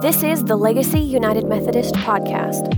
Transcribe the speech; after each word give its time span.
This 0.00 0.22
is 0.22 0.44
the 0.44 0.56
Legacy 0.56 1.00
United 1.00 1.44
Methodist 1.44 1.94
Podcast. 1.96 2.72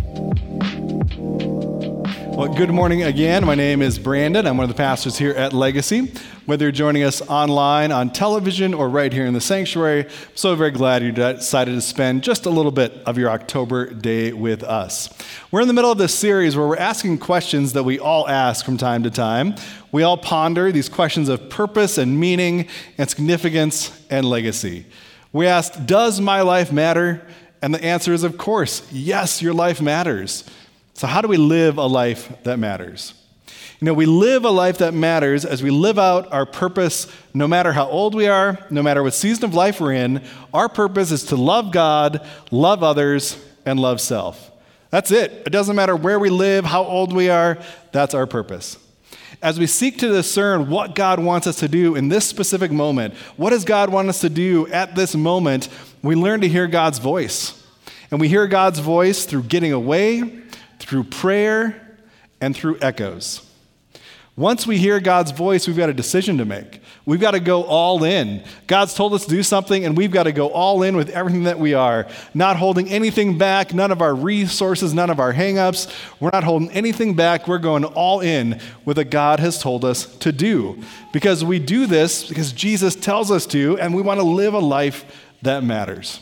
Well, 2.34 2.52
good 2.52 2.70
morning 2.70 3.02
again. 3.04 3.44
My 3.44 3.54
name 3.54 3.80
is 3.82 3.98
Brandon. 3.98 4.46
I'm 4.46 4.56
one 4.56 4.64
of 4.64 4.68
the 4.68 4.76
pastors 4.76 5.16
here 5.16 5.32
at 5.32 5.52
Legacy. 5.52 6.12
Whether 6.46 6.64
you're 6.64 6.72
joining 6.72 7.04
us 7.04 7.22
online, 7.22 7.92
on 7.92 8.10
television, 8.10 8.74
or 8.74 8.88
right 8.88 9.12
here 9.12 9.24
in 9.24 9.34
the 9.34 9.40
sanctuary, 9.40 10.04
I'm 10.04 10.10
so 10.34 10.56
very 10.56 10.70
glad 10.70 11.02
you 11.02 11.12
decided 11.12 11.74
to 11.74 11.80
spend 11.80 12.24
just 12.24 12.46
a 12.46 12.50
little 12.50 12.72
bit 12.72 12.92
of 13.06 13.16
your 13.16 13.30
October 13.30 13.92
day 13.92 14.32
with 14.32 14.62
us. 14.62 15.08
We're 15.50 15.60
in 15.60 15.68
the 15.68 15.74
middle 15.74 15.92
of 15.92 15.98
this 15.98 16.14
series 16.14 16.56
where 16.56 16.66
we're 16.66 16.76
asking 16.76 17.18
questions 17.18 17.74
that 17.74 17.84
we 17.84 17.98
all 17.98 18.28
ask 18.28 18.64
from 18.64 18.76
time 18.76 19.04
to 19.04 19.10
time. 19.10 19.54
We 19.92 20.02
all 20.02 20.16
ponder 20.16 20.72
these 20.72 20.88
questions 20.88 21.28
of 21.28 21.48
purpose 21.48 21.98
and 21.98 22.18
meaning 22.18 22.66
and 22.98 23.08
significance 23.08 24.04
and 24.10 24.26
legacy. 24.28 24.86
We 25.34 25.48
asked, 25.48 25.84
Does 25.84 26.20
my 26.20 26.40
life 26.40 26.72
matter? 26.72 27.20
And 27.60 27.74
the 27.74 27.82
answer 27.82 28.12
is, 28.12 28.24
of 28.24 28.38
course, 28.38 28.86
yes, 28.92 29.42
your 29.42 29.52
life 29.52 29.80
matters. 29.80 30.44
So, 30.94 31.06
how 31.06 31.20
do 31.20 31.28
we 31.28 31.36
live 31.36 31.76
a 31.76 31.86
life 31.86 32.32
that 32.44 32.58
matters? 32.58 33.14
You 33.80 33.86
know, 33.86 33.94
we 33.94 34.06
live 34.06 34.44
a 34.44 34.50
life 34.50 34.78
that 34.78 34.94
matters 34.94 35.44
as 35.44 35.62
we 35.62 35.70
live 35.70 35.98
out 35.98 36.32
our 36.32 36.46
purpose, 36.46 37.08
no 37.34 37.48
matter 37.48 37.72
how 37.72 37.88
old 37.88 38.14
we 38.14 38.28
are, 38.28 38.64
no 38.70 38.82
matter 38.82 39.02
what 39.02 39.14
season 39.14 39.44
of 39.44 39.54
life 39.54 39.80
we're 39.80 39.92
in. 39.92 40.22
Our 40.52 40.68
purpose 40.68 41.10
is 41.10 41.24
to 41.24 41.36
love 41.36 41.72
God, 41.72 42.24
love 42.50 42.82
others, 42.82 43.42
and 43.66 43.80
love 43.80 44.00
self. 44.00 44.52
That's 44.90 45.10
it. 45.10 45.32
It 45.46 45.50
doesn't 45.50 45.74
matter 45.74 45.96
where 45.96 46.20
we 46.20 46.30
live, 46.30 46.64
how 46.64 46.84
old 46.84 47.12
we 47.12 47.28
are, 47.28 47.58
that's 47.90 48.14
our 48.14 48.26
purpose. 48.26 48.78
As 49.44 49.58
we 49.58 49.66
seek 49.66 49.98
to 49.98 50.08
discern 50.08 50.70
what 50.70 50.94
God 50.94 51.20
wants 51.20 51.46
us 51.46 51.56
to 51.56 51.68
do 51.68 51.96
in 51.96 52.08
this 52.08 52.24
specific 52.24 52.72
moment, 52.72 53.12
what 53.36 53.50
does 53.50 53.66
God 53.66 53.90
want 53.90 54.08
us 54.08 54.22
to 54.22 54.30
do 54.30 54.66
at 54.68 54.94
this 54.96 55.14
moment, 55.14 55.68
we 56.02 56.14
learn 56.14 56.40
to 56.40 56.48
hear 56.48 56.66
God's 56.66 56.98
voice. 56.98 57.62
And 58.10 58.18
we 58.18 58.28
hear 58.28 58.46
God's 58.46 58.78
voice 58.78 59.26
through 59.26 59.42
getting 59.42 59.70
away, 59.70 60.40
through 60.78 61.04
prayer, 61.04 61.98
and 62.40 62.56
through 62.56 62.78
echoes. 62.80 63.43
Once 64.36 64.66
we 64.66 64.78
hear 64.78 64.98
God's 64.98 65.30
voice, 65.30 65.68
we've 65.68 65.76
got 65.76 65.88
a 65.88 65.94
decision 65.94 66.38
to 66.38 66.44
make. 66.44 66.80
We've 67.06 67.20
got 67.20 67.32
to 67.32 67.40
go 67.40 67.62
all 67.62 68.02
in. 68.02 68.42
God's 68.66 68.92
told 68.92 69.14
us 69.14 69.24
to 69.26 69.30
do 69.30 69.44
something, 69.44 69.84
and 69.84 69.96
we've 69.96 70.10
got 70.10 70.24
to 70.24 70.32
go 70.32 70.48
all 70.48 70.82
in 70.82 70.96
with 70.96 71.10
everything 71.10 71.44
that 71.44 71.60
we 71.60 71.72
are, 71.72 72.08
not 72.34 72.56
holding 72.56 72.88
anything 72.88 73.38
back, 73.38 73.72
none 73.72 73.92
of 73.92 74.02
our 74.02 74.12
resources, 74.12 74.92
none 74.92 75.08
of 75.08 75.20
our 75.20 75.32
hangups. 75.32 75.88
We're 76.18 76.30
not 76.32 76.42
holding 76.42 76.72
anything 76.72 77.14
back. 77.14 77.46
We're 77.46 77.58
going 77.58 77.84
all 77.84 78.18
in 78.18 78.60
with 78.84 78.96
what 78.96 79.08
God 79.08 79.38
has 79.38 79.62
told 79.62 79.84
us 79.84 80.04
to 80.16 80.32
do. 80.32 80.82
Because 81.12 81.44
we 81.44 81.60
do 81.60 81.86
this 81.86 82.26
because 82.26 82.52
Jesus 82.52 82.96
tells 82.96 83.30
us 83.30 83.46
to, 83.46 83.78
and 83.78 83.94
we 83.94 84.02
want 84.02 84.18
to 84.18 84.26
live 84.26 84.54
a 84.54 84.58
life 84.58 85.04
that 85.42 85.62
matters. 85.62 86.18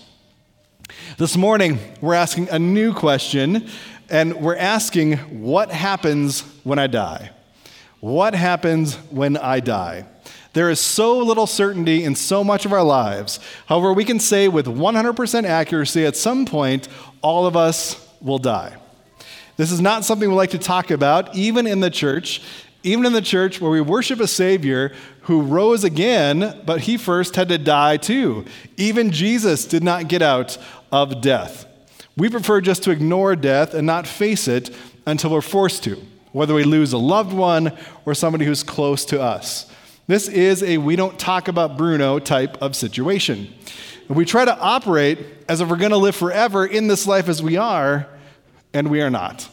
This 1.17 1.35
morning, 1.35 1.79
we're 2.03 2.13
asking 2.13 2.51
a 2.51 2.59
new 2.59 2.93
question, 2.93 3.69
and 4.11 4.35
we're 4.35 4.57
asking, 4.57 5.17
What 5.43 5.71
happens 5.71 6.43
when 6.63 6.79
I 6.79 6.89
die? 6.89 7.31
What 8.03 8.35
happens 8.35 8.97
when 9.11 9.37
I 9.37 9.61
die? 9.61 10.07
There 10.55 10.71
is 10.71 10.81
so 10.81 11.19
little 11.19 11.47
certainty 11.47 12.03
in 12.03 12.17
so 12.17 12.43
much 12.43 12.67
of 12.67 12.73
our 12.73 12.83
lives. 12.83 13.39
However, 13.67 13.93
we 13.93 14.05
can 14.05 14.19
say 14.19 14.49
with 14.49 14.67
100% 14.67 15.45
accuracy 15.45 16.05
at 16.05 16.17
some 16.17 16.45
point, 16.45 16.89
all 17.23 17.47
of 17.47 17.57
us 17.57 18.05
will 18.21 18.41
die. 18.41 18.75
This 19.57 19.71
is 19.71 19.81
not 19.81 20.05
something 20.05 20.29
we 20.29 20.35
like 20.35 20.51
to 20.51 20.59
talk 20.59 20.91
about, 20.91 21.37
even 21.37 21.69
in 21.69 21.79
the 21.79 21.91
church. 21.91 22.43
Even 22.83 23.07
in 23.07 23.13
the 23.13 23.23
church 23.23 23.61
where 23.61 23.71
we 23.71 23.81
worship 23.81 24.19
a 24.19 24.27
Savior 24.27 24.93
who 25.21 25.41
rose 25.41 25.85
again, 25.85 26.61
but 26.67 26.81
he 26.81 26.97
first 26.97 27.37
had 27.37 27.51
to 27.51 27.57
die 27.59 27.99
too. 27.99 28.45
Even 28.77 29.13
Jesus 29.13 29.65
did 29.65 29.85
not 29.85 30.09
get 30.09 30.23
out 30.23 30.59
of 30.91 31.21
death. 31.21 31.67
We 32.17 32.29
prefer 32.29 32.63
just 32.63 32.83
to 32.83 32.91
ignore 32.91 33.37
death 33.37 33.75
and 33.75 33.87
not 33.87 34.09
face 34.09 34.49
it 34.49 34.75
until 35.07 35.31
we're 35.31 35.41
forced 35.41 35.85
to 35.85 36.05
whether 36.33 36.55
we 36.55 36.65
lose 36.65 36.93
a 36.93 36.99
loved 36.99 37.33
one 37.33 37.77
or 38.05 38.15
somebody 38.15 38.45
who's 38.45 38.63
close 38.63 39.05
to 39.07 39.21
us. 39.21 39.71
This 40.07 40.29
is 40.29 40.63
a 40.63 40.79
we 40.79 40.97
don't 40.97 41.19
talk 41.19 41.49
about 41.49 41.77
Bruno 41.77 42.19
type 42.19 42.61
of 42.61 42.75
situation. 42.75 43.53
we 44.09 44.25
try 44.25 44.45
to 44.45 44.59
operate 44.59 45.19
as 45.49 45.61
if 45.61 45.69
we're 45.69 45.77
going 45.77 45.93
to 45.93 45.97
live 45.97 46.17
forever 46.17 46.67
in 46.67 46.89
this 46.89 47.07
life 47.07 47.29
as 47.29 47.43
we 47.43 47.57
are, 47.57 48.07
and 48.75 48.91
we 48.91 49.01
are 49.01 49.11
not. 49.11 49.49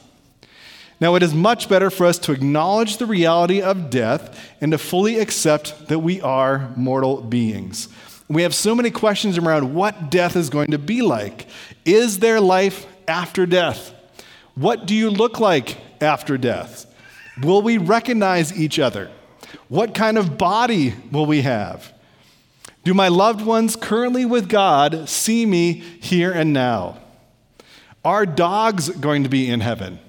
Now, 1.02 1.16
it 1.16 1.24
is 1.24 1.34
much 1.34 1.70
better 1.70 1.90
for 1.90 2.06
us 2.06 2.18
to 2.20 2.34
acknowledge 2.34 2.98
the 2.98 3.06
reality 3.06 3.62
of 3.62 3.90
death 3.90 4.38
and 4.60 4.72
to 4.74 4.78
fully 4.78 5.20
accept 5.20 5.88
that 5.88 6.00
we 6.00 6.20
are 6.22 6.74
mortal 6.76 7.22
beings. 7.22 7.88
We 8.28 8.44
have 8.44 8.54
so 8.54 8.76
many 8.76 8.92
questions 8.92 9.38
around 9.38 9.74
what 9.74 10.12
death 10.12 10.36
is 10.36 10.50
going 10.50 10.72
to 10.72 10.78
be 10.78 11.02
like. 11.02 11.48
Is 11.86 12.20
there 12.20 12.42
life 12.42 12.86
after 13.08 13.46
death? 13.46 13.94
What 14.56 14.86
do 14.86 14.94
you 14.94 15.10
look 15.10 15.40
like 15.40 15.78
after 16.02 16.38
death? 16.38 16.86
Will 17.42 17.62
we 17.62 17.78
recognize 17.78 18.58
each 18.58 18.80
other? 18.80 19.10
What 19.68 19.94
kind 19.96 20.18
of 20.18 20.38
body 20.38 20.94
will 21.12 21.26
we 21.26 21.42
have? 21.42 21.94
Do 22.84 22.94
my 22.94 23.08
loved 23.08 23.46
ones 23.46 23.76
currently 23.76 24.26
with 24.26 24.50
God 24.50 25.10
see 25.10 25.46
me 25.46 25.74
here 25.74 26.32
and 26.32 26.54
now? 26.54 27.00
Are 28.04 28.26
dogs 28.26 28.90
going 28.90 29.24
to 29.24 29.30
be 29.30 29.50
in 29.50 29.60
heaven? 29.60 30.00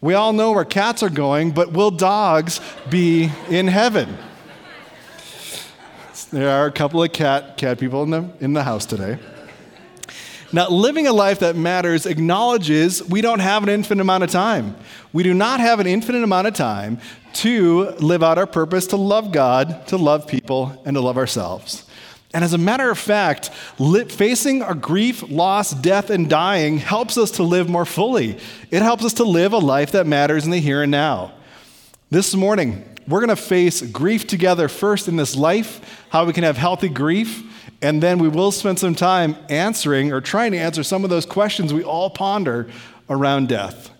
We 0.00 0.14
all 0.14 0.32
know 0.32 0.52
where 0.52 0.64
cats 0.64 1.02
are 1.02 1.10
going, 1.10 1.52
but 1.52 1.72
will 1.72 1.90
dogs 1.90 2.60
be 2.90 3.30
in 3.48 3.68
heaven? 3.68 4.18
There 6.30 6.50
are 6.50 6.66
a 6.66 6.72
couple 6.72 7.02
of 7.02 7.12
cat, 7.12 7.56
cat 7.56 7.78
people 7.78 8.02
in 8.02 8.10
the, 8.10 8.28
in 8.40 8.52
the 8.52 8.64
house 8.64 8.84
today. 8.84 9.18
Now, 10.52 10.68
living 10.68 11.06
a 11.06 11.12
life 11.12 11.40
that 11.40 11.56
matters 11.56 12.06
acknowledges 12.06 13.02
we 13.02 13.20
don't 13.20 13.40
have 13.40 13.62
an 13.62 13.68
infinite 13.68 14.02
amount 14.02 14.24
of 14.24 14.30
time. 14.30 14.76
We 15.12 15.22
do 15.22 15.34
not 15.34 15.60
have 15.60 15.80
an 15.80 15.86
infinite 15.86 16.22
amount 16.22 16.46
of 16.46 16.54
time 16.54 16.98
to 17.34 17.90
live 17.98 18.22
out 18.22 18.38
our 18.38 18.46
purpose 18.46 18.86
to 18.88 18.96
love 18.96 19.32
God, 19.32 19.86
to 19.88 19.96
love 19.96 20.26
people, 20.26 20.80
and 20.84 20.94
to 20.94 21.00
love 21.00 21.16
ourselves. 21.18 21.84
And 22.32 22.42
as 22.42 22.52
a 22.52 22.58
matter 22.58 22.90
of 22.90 22.98
fact, 22.98 23.50
facing 24.10 24.62
our 24.62 24.74
grief, 24.74 25.22
loss, 25.30 25.70
death, 25.70 26.10
and 26.10 26.28
dying 26.28 26.78
helps 26.78 27.16
us 27.16 27.30
to 27.32 27.44
live 27.44 27.68
more 27.68 27.84
fully. 27.84 28.38
It 28.72 28.82
helps 28.82 29.04
us 29.04 29.14
to 29.14 29.24
live 29.24 29.52
a 29.52 29.58
life 29.58 29.92
that 29.92 30.06
matters 30.06 30.44
in 30.44 30.50
the 30.50 30.58
here 30.58 30.82
and 30.82 30.90
now. 30.90 31.32
This 32.10 32.34
morning, 32.34 32.84
we're 33.06 33.20
going 33.20 33.28
to 33.28 33.36
face 33.36 33.82
grief 33.82 34.26
together 34.26 34.68
first 34.68 35.06
in 35.06 35.16
this 35.16 35.36
life, 35.36 36.04
how 36.08 36.24
we 36.24 36.32
can 36.32 36.42
have 36.42 36.56
healthy 36.56 36.88
grief, 36.88 37.44
and 37.82 38.02
then 38.02 38.18
we 38.18 38.28
will 38.28 38.52
spend 38.52 38.78
some 38.78 38.94
time 38.94 39.36
answering 39.48 40.12
or 40.12 40.20
trying 40.20 40.52
to 40.52 40.58
answer 40.58 40.82
some 40.82 41.04
of 41.04 41.10
those 41.10 41.26
questions 41.26 41.72
we 41.72 41.84
all 41.84 42.10
ponder 42.10 42.68
around 43.08 43.48
death. 43.48 43.90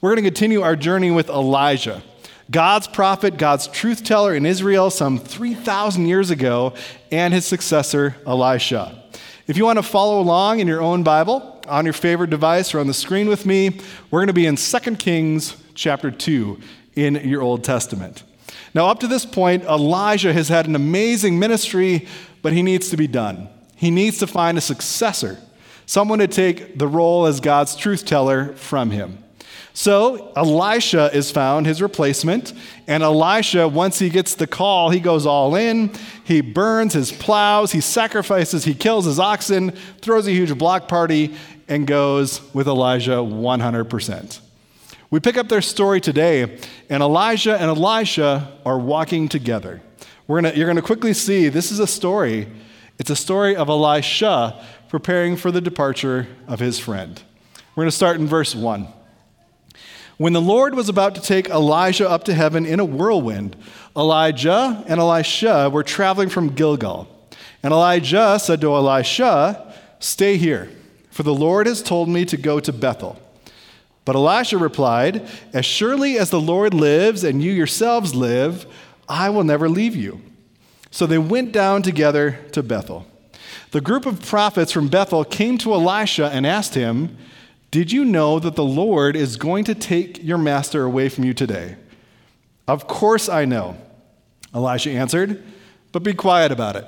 We're 0.00 0.10
going 0.10 0.22
to 0.22 0.30
continue 0.30 0.62
our 0.62 0.76
journey 0.76 1.10
with 1.10 1.28
Elijah, 1.28 2.02
God's 2.50 2.86
prophet, 2.86 3.36
God's 3.36 3.66
truth 3.66 4.04
teller 4.04 4.34
in 4.34 4.46
Israel 4.46 4.90
some 4.90 5.18
3,000 5.18 6.06
years 6.06 6.30
ago, 6.30 6.74
and 7.10 7.34
his 7.34 7.46
successor, 7.46 8.16
Elisha. 8.26 9.02
If 9.46 9.56
you 9.56 9.64
want 9.64 9.78
to 9.78 9.82
follow 9.82 10.20
along 10.20 10.60
in 10.60 10.68
your 10.68 10.82
own 10.82 11.02
Bible, 11.02 11.62
on 11.66 11.84
your 11.84 11.94
favorite 11.94 12.30
device 12.30 12.74
or 12.74 12.80
on 12.80 12.86
the 12.86 12.94
screen 12.94 13.28
with 13.28 13.44
me, 13.44 13.80
we're 14.10 14.20
going 14.20 14.28
to 14.28 14.32
be 14.32 14.46
in 14.46 14.56
2 14.56 14.96
Kings 14.96 15.56
chapter 15.74 16.10
2 16.10 16.60
in 16.94 17.16
your 17.16 17.42
Old 17.42 17.64
Testament. 17.64 18.22
Now, 18.74 18.86
up 18.86 19.00
to 19.00 19.06
this 19.06 19.24
point, 19.24 19.64
Elijah 19.64 20.32
has 20.32 20.48
had 20.48 20.66
an 20.66 20.74
amazing 20.74 21.38
ministry, 21.38 22.06
but 22.42 22.52
he 22.52 22.62
needs 22.62 22.90
to 22.90 22.96
be 22.96 23.06
done. 23.06 23.48
He 23.76 23.90
needs 23.90 24.18
to 24.18 24.26
find 24.26 24.58
a 24.58 24.60
successor, 24.60 25.38
someone 25.86 26.18
to 26.18 26.28
take 26.28 26.78
the 26.78 26.88
role 26.88 27.26
as 27.26 27.40
God's 27.40 27.76
truth 27.76 28.04
teller 28.04 28.54
from 28.54 28.90
him. 28.90 29.22
So 29.72 30.32
Elisha 30.34 31.08
is 31.14 31.30
found, 31.30 31.66
his 31.66 31.80
replacement, 31.80 32.52
and 32.88 33.04
Elisha, 33.04 33.68
once 33.68 34.00
he 34.00 34.10
gets 34.10 34.34
the 34.34 34.48
call, 34.48 34.90
he 34.90 34.98
goes 34.98 35.24
all 35.24 35.54
in. 35.54 35.92
He 36.24 36.40
burns 36.40 36.94
his 36.94 37.12
plows, 37.12 37.70
he 37.70 37.80
sacrifices, 37.80 38.64
he 38.64 38.74
kills 38.74 39.04
his 39.04 39.20
oxen, 39.20 39.70
throws 40.00 40.26
a 40.26 40.32
huge 40.32 40.58
block 40.58 40.88
party, 40.88 41.36
and 41.68 41.86
goes 41.86 42.40
with 42.52 42.66
Elijah 42.66 43.18
100%. 43.18 44.40
We 45.10 45.20
pick 45.20 45.38
up 45.38 45.48
their 45.48 45.62
story 45.62 46.02
today, 46.02 46.58
and 46.90 47.02
Elijah 47.02 47.58
and 47.58 47.70
Elisha 47.70 48.52
are 48.66 48.78
walking 48.78 49.28
together. 49.28 49.80
We're 50.26 50.42
gonna, 50.42 50.54
you're 50.54 50.66
going 50.66 50.76
to 50.76 50.82
quickly 50.82 51.14
see 51.14 51.48
this 51.48 51.72
is 51.72 51.78
a 51.78 51.86
story. 51.86 52.46
It's 52.98 53.08
a 53.08 53.16
story 53.16 53.56
of 53.56 53.70
Elisha 53.70 54.62
preparing 54.90 55.36
for 55.36 55.50
the 55.50 55.62
departure 55.62 56.26
of 56.46 56.60
his 56.60 56.78
friend. 56.78 57.22
We're 57.74 57.84
going 57.84 57.90
to 57.90 57.96
start 57.96 58.18
in 58.18 58.26
verse 58.26 58.54
1. 58.54 58.86
When 60.18 60.34
the 60.34 60.42
Lord 60.42 60.74
was 60.74 60.90
about 60.90 61.14
to 61.14 61.22
take 61.22 61.48
Elijah 61.48 62.10
up 62.10 62.24
to 62.24 62.34
heaven 62.34 62.66
in 62.66 62.78
a 62.78 62.84
whirlwind, 62.84 63.56
Elijah 63.96 64.84
and 64.86 65.00
Elisha 65.00 65.70
were 65.72 65.84
traveling 65.84 66.28
from 66.28 66.54
Gilgal. 66.54 67.08
And 67.62 67.72
Elijah 67.72 68.38
said 68.38 68.60
to 68.60 68.74
Elisha, 68.74 69.72
Stay 70.00 70.36
here, 70.36 70.70
for 71.10 71.22
the 71.22 71.34
Lord 71.34 71.66
has 71.66 71.82
told 71.82 72.10
me 72.10 72.26
to 72.26 72.36
go 72.36 72.60
to 72.60 72.72
Bethel. 72.72 73.22
But 74.08 74.16
Elisha 74.16 74.56
replied, 74.56 75.28
As 75.52 75.66
surely 75.66 76.16
as 76.16 76.30
the 76.30 76.40
Lord 76.40 76.72
lives 76.72 77.24
and 77.24 77.42
you 77.42 77.52
yourselves 77.52 78.14
live, 78.14 78.64
I 79.06 79.28
will 79.28 79.44
never 79.44 79.68
leave 79.68 79.94
you. 79.94 80.22
So 80.90 81.04
they 81.04 81.18
went 81.18 81.52
down 81.52 81.82
together 81.82 82.38
to 82.52 82.62
Bethel. 82.62 83.06
The 83.72 83.82
group 83.82 84.06
of 84.06 84.24
prophets 84.24 84.72
from 84.72 84.88
Bethel 84.88 85.26
came 85.26 85.58
to 85.58 85.74
Elisha 85.74 86.30
and 86.32 86.46
asked 86.46 86.74
him, 86.74 87.18
Did 87.70 87.92
you 87.92 88.02
know 88.02 88.38
that 88.38 88.56
the 88.56 88.64
Lord 88.64 89.14
is 89.14 89.36
going 89.36 89.64
to 89.64 89.74
take 89.74 90.24
your 90.24 90.38
master 90.38 90.84
away 90.84 91.10
from 91.10 91.24
you 91.24 91.34
today? 91.34 91.76
Of 92.66 92.86
course 92.86 93.28
I 93.28 93.44
know, 93.44 93.76
Elisha 94.54 94.88
answered, 94.88 95.44
but 95.92 96.02
be 96.02 96.14
quiet 96.14 96.50
about 96.50 96.76
it. 96.76 96.86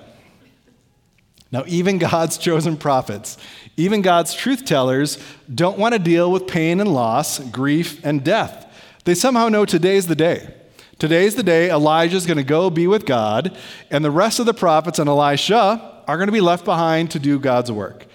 Now, 1.52 1.64
even 1.66 1.98
God's 1.98 2.38
chosen 2.38 2.76
prophets, 2.76 3.36
even 3.76 4.02
God's 4.02 4.34
truth 4.34 4.64
tellers, 4.64 5.18
don't 5.52 5.78
want 5.78 5.94
to 5.94 5.98
deal 5.98 6.30
with 6.30 6.46
pain 6.46 6.80
and 6.80 6.92
loss, 6.92 7.40
grief 7.40 8.04
and 8.04 8.22
death. 8.22 8.66
They 9.04 9.14
somehow 9.14 9.48
know 9.48 9.64
today's 9.64 10.06
the 10.06 10.14
day. 10.14 10.54
Today's 10.98 11.34
the 11.34 11.42
day 11.42 11.70
Elijah's 11.70 12.26
going 12.26 12.36
to 12.36 12.44
go 12.44 12.68
be 12.70 12.86
with 12.86 13.06
God, 13.06 13.56
and 13.90 14.04
the 14.04 14.10
rest 14.10 14.38
of 14.38 14.46
the 14.46 14.54
prophets 14.54 14.98
and 14.98 15.08
Elisha 15.08 16.02
are 16.06 16.16
going 16.16 16.28
to 16.28 16.32
be 16.32 16.40
left 16.40 16.64
behind 16.64 17.10
to 17.12 17.18
do 17.18 17.38
God's 17.38 17.72
work. 17.72 18.06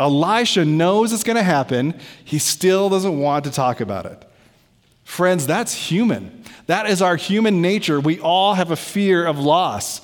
Elisha 0.00 0.64
knows 0.64 1.12
it's 1.12 1.22
going 1.22 1.36
to 1.36 1.42
happen. 1.42 1.94
He 2.24 2.38
still 2.38 2.88
doesn't 2.88 3.18
want 3.18 3.44
to 3.44 3.52
talk 3.52 3.80
about 3.80 4.06
it. 4.06 4.24
Friends, 5.04 5.46
that's 5.46 5.72
human. 5.72 6.42
That 6.66 6.86
is 6.86 7.00
our 7.00 7.16
human 7.16 7.62
nature. 7.62 8.00
We 8.00 8.18
all 8.18 8.54
have 8.54 8.70
a 8.70 8.76
fear 8.76 9.24
of 9.24 9.38
loss. 9.38 10.00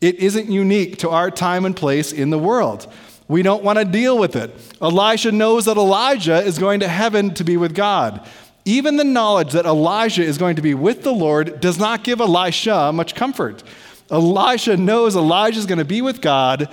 It 0.00 0.16
isn't 0.16 0.50
unique 0.50 0.98
to 0.98 1.10
our 1.10 1.30
time 1.30 1.64
and 1.64 1.76
place 1.76 2.12
in 2.12 2.30
the 2.30 2.38
world. 2.38 2.90
We 3.28 3.42
don't 3.42 3.62
want 3.62 3.78
to 3.78 3.84
deal 3.84 4.18
with 4.18 4.34
it. 4.34 4.52
Elisha 4.80 5.30
knows 5.30 5.66
that 5.66 5.76
Elijah 5.76 6.42
is 6.42 6.58
going 6.58 6.80
to 6.80 6.88
heaven 6.88 7.32
to 7.34 7.44
be 7.44 7.56
with 7.56 7.74
God. 7.74 8.26
Even 8.64 8.96
the 8.96 9.04
knowledge 9.04 9.52
that 9.52 9.66
Elijah 9.66 10.22
is 10.22 10.36
going 10.36 10.56
to 10.56 10.62
be 10.62 10.74
with 10.74 11.02
the 11.02 11.12
Lord 11.12 11.60
does 11.60 11.78
not 11.78 12.02
give 12.02 12.20
Elisha 12.20 12.92
much 12.92 13.14
comfort. 13.14 13.62
Elisha 14.10 14.76
knows 14.76 15.16
Elijah 15.16 15.58
is 15.58 15.66
going 15.66 15.78
to 15.78 15.84
be 15.84 16.02
with 16.02 16.20
God, 16.20 16.68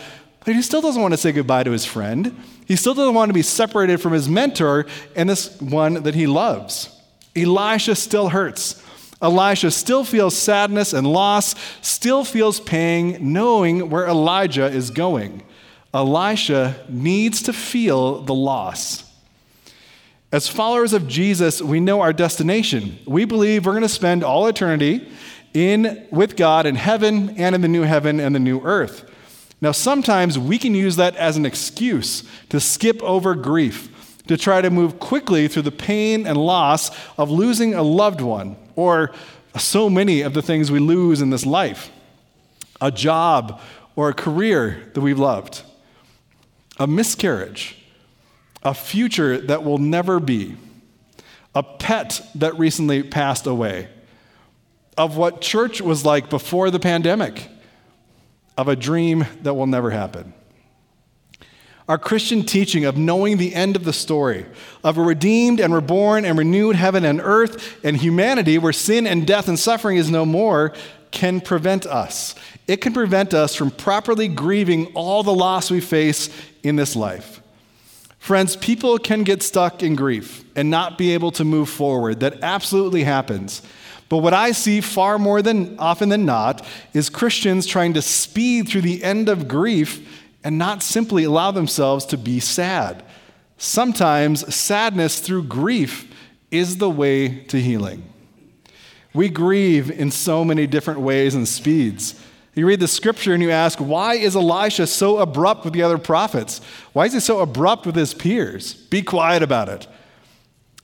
but 0.45 0.55
he 0.55 0.61
still 0.61 0.81
doesn't 0.81 1.01
want 1.01 1.13
to 1.13 1.17
say 1.17 1.31
goodbye 1.31 1.63
to 1.63 1.71
his 1.71 1.85
friend. 1.85 2.35
He 2.65 2.75
still 2.75 2.93
doesn't 2.93 3.13
want 3.13 3.29
to 3.29 3.33
be 3.33 3.41
separated 3.41 4.01
from 4.01 4.13
his 4.13 4.27
mentor 4.27 4.87
and 5.15 5.29
this 5.29 5.59
one 5.61 6.03
that 6.03 6.15
he 6.15 6.27
loves. 6.27 6.89
Elisha 7.35 7.95
still 7.95 8.29
hurts. 8.29 8.83
Elisha 9.21 9.71
still 9.71 10.03
feels 10.03 10.37
sadness 10.37 10.93
and 10.93 11.07
loss, 11.07 11.55
still 11.81 12.23
feels 12.23 12.59
pain, 12.59 13.33
knowing 13.33 13.89
where 13.89 14.07
Elijah 14.07 14.67
is 14.67 14.91
going. 14.91 15.43
Elisha 15.93 16.75
needs 16.87 17.41
to 17.43 17.53
feel 17.53 18.21
the 18.21 18.33
loss. 18.33 19.03
As 20.31 20.47
followers 20.47 20.93
of 20.93 21.07
Jesus, 21.07 21.61
we 21.61 21.79
know 21.79 22.01
our 22.01 22.13
destination. 22.13 22.99
We 23.07 23.25
believe 23.25 23.65
we're 23.65 23.71
going 23.71 23.81
to 23.81 23.89
spend 23.89 24.23
all 24.23 24.47
eternity 24.47 25.09
in 25.53 26.05
with 26.11 26.35
God 26.35 26.65
in 26.65 26.75
heaven 26.75 27.31
and 27.37 27.55
in 27.55 27.61
the 27.61 27.67
new 27.67 27.83
heaven 27.83 28.19
and 28.19 28.35
the 28.35 28.39
new 28.39 28.61
earth. 28.61 29.09
Now, 29.61 29.71
sometimes 29.71 30.37
we 30.37 30.59
can 30.59 30.75
use 30.75 30.97
that 30.97 31.15
as 31.15 31.37
an 31.37 31.45
excuse 31.45 32.23
to 32.49 32.59
skip 32.59 33.01
over 33.01 33.33
grief, 33.33 34.21
to 34.27 34.37
try 34.37 34.61
to 34.61 34.69
move 34.69 34.99
quickly 34.99 35.47
through 35.47 35.63
the 35.63 35.71
pain 35.71 36.27
and 36.27 36.37
loss 36.37 36.91
of 37.17 37.31
losing 37.31 37.73
a 37.73 37.81
loved 37.81 38.21
one, 38.21 38.57
or 38.77 39.11
so 39.57 39.89
many 39.89 40.21
of 40.21 40.33
the 40.33 40.41
things 40.41 40.71
we 40.71 40.79
lose 40.79 41.21
in 41.21 41.29
this 41.29 41.45
life 41.45 41.91
a 42.79 42.91
job 42.91 43.59
or 43.97 44.07
a 44.07 44.13
career 44.13 44.89
that 44.93 45.01
we've 45.01 45.19
loved, 45.19 45.63
a 46.77 46.87
miscarriage 46.87 47.77
a 48.67 48.73
future 48.73 49.37
that 49.37 49.63
will 49.63 49.77
never 49.77 50.19
be, 50.19 50.57
a 51.55 51.63
pet 51.63 52.21
that 52.35 52.57
recently 52.59 53.01
passed 53.01 53.47
away, 53.47 53.87
of 54.97 55.15
what 55.15 55.41
church 55.41 55.79
was 55.79 56.03
like 56.03 56.29
before 56.29 56.69
the 56.69 56.79
pandemic, 56.79 57.47
of 58.57 58.67
a 58.67 58.75
dream 58.75 59.25
that 59.43 59.53
will 59.53 59.67
never 59.67 59.91
happen. 59.91 60.33
Our 61.87 61.97
Christian 61.97 62.43
teaching 62.43 62.83
of 62.83 62.97
knowing 62.97 63.37
the 63.37 63.55
end 63.55 63.77
of 63.77 63.85
the 63.85 63.93
story, 63.93 64.45
of 64.83 64.97
a 64.97 65.01
redeemed 65.01 65.61
and 65.61 65.73
reborn 65.73 66.25
and 66.25 66.37
renewed 66.37 66.75
heaven 66.75 67.05
and 67.05 67.21
earth 67.21 67.77
and 67.83 67.95
humanity 67.95 68.57
where 68.57 68.73
sin 68.73 69.07
and 69.07 69.25
death 69.25 69.47
and 69.47 69.57
suffering 69.57 69.95
is 69.95 70.11
no 70.11 70.25
more, 70.25 70.73
can 71.11 71.39
prevent 71.39 71.85
us. 71.85 72.35
It 72.67 72.81
can 72.81 72.93
prevent 72.93 73.33
us 73.33 73.55
from 73.55 73.71
properly 73.71 74.27
grieving 74.27 74.87
all 74.87 75.23
the 75.23 75.33
loss 75.33 75.71
we 75.71 75.79
face 75.79 76.29
in 76.63 76.75
this 76.75 76.95
life. 76.95 77.41
Friends, 78.19 78.57
people 78.57 78.97
can 78.97 79.23
get 79.23 79.41
stuck 79.41 79.81
in 79.81 79.95
grief 79.95 80.43
and 80.57 80.69
not 80.69 80.97
be 80.97 81.13
able 81.13 81.31
to 81.31 81.45
move 81.45 81.69
forward. 81.69 82.19
That 82.19 82.43
absolutely 82.43 83.05
happens. 83.05 83.61
But 84.09 84.17
what 84.17 84.33
I 84.33 84.51
see 84.51 84.81
far 84.81 85.17
more 85.17 85.41
than 85.41 85.79
often 85.79 86.09
than 86.09 86.25
not 86.25 86.65
is 86.93 87.09
Christians 87.09 87.65
trying 87.65 87.93
to 87.93 88.01
speed 88.01 88.67
through 88.67 88.81
the 88.81 89.01
end 89.01 89.29
of 89.29 89.47
grief 89.47 90.25
and 90.47 90.57
not 90.57 90.81
simply 90.81 91.25
allow 91.25 91.51
themselves 91.51 92.05
to 92.05 92.17
be 92.17 92.39
sad. 92.39 93.03
Sometimes 93.57 94.55
sadness 94.55 95.19
through 95.19 95.43
grief 95.43 96.09
is 96.51 96.77
the 96.77 96.89
way 96.89 97.43
to 97.47 97.59
healing. 97.59 98.01
We 99.13 99.27
grieve 99.27 99.91
in 99.91 100.09
so 100.09 100.45
many 100.45 100.65
different 100.65 101.01
ways 101.01 101.35
and 101.35 101.45
speeds. 101.45 102.17
You 102.55 102.65
read 102.65 102.79
the 102.79 102.87
scripture 102.87 103.33
and 103.33 103.43
you 103.43 103.51
ask, 103.51 103.77
why 103.79 104.13
is 104.13 104.37
Elisha 104.37 104.87
so 104.87 105.17
abrupt 105.17 105.65
with 105.65 105.73
the 105.73 105.83
other 105.83 105.97
prophets? 105.97 106.61
Why 106.93 107.07
is 107.07 107.13
he 107.13 107.19
so 107.19 107.41
abrupt 107.41 107.85
with 107.85 107.97
his 107.97 108.13
peers? 108.13 108.73
Be 108.73 109.01
quiet 109.01 109.43
about 109.43 109.67
it. 109.67 109.85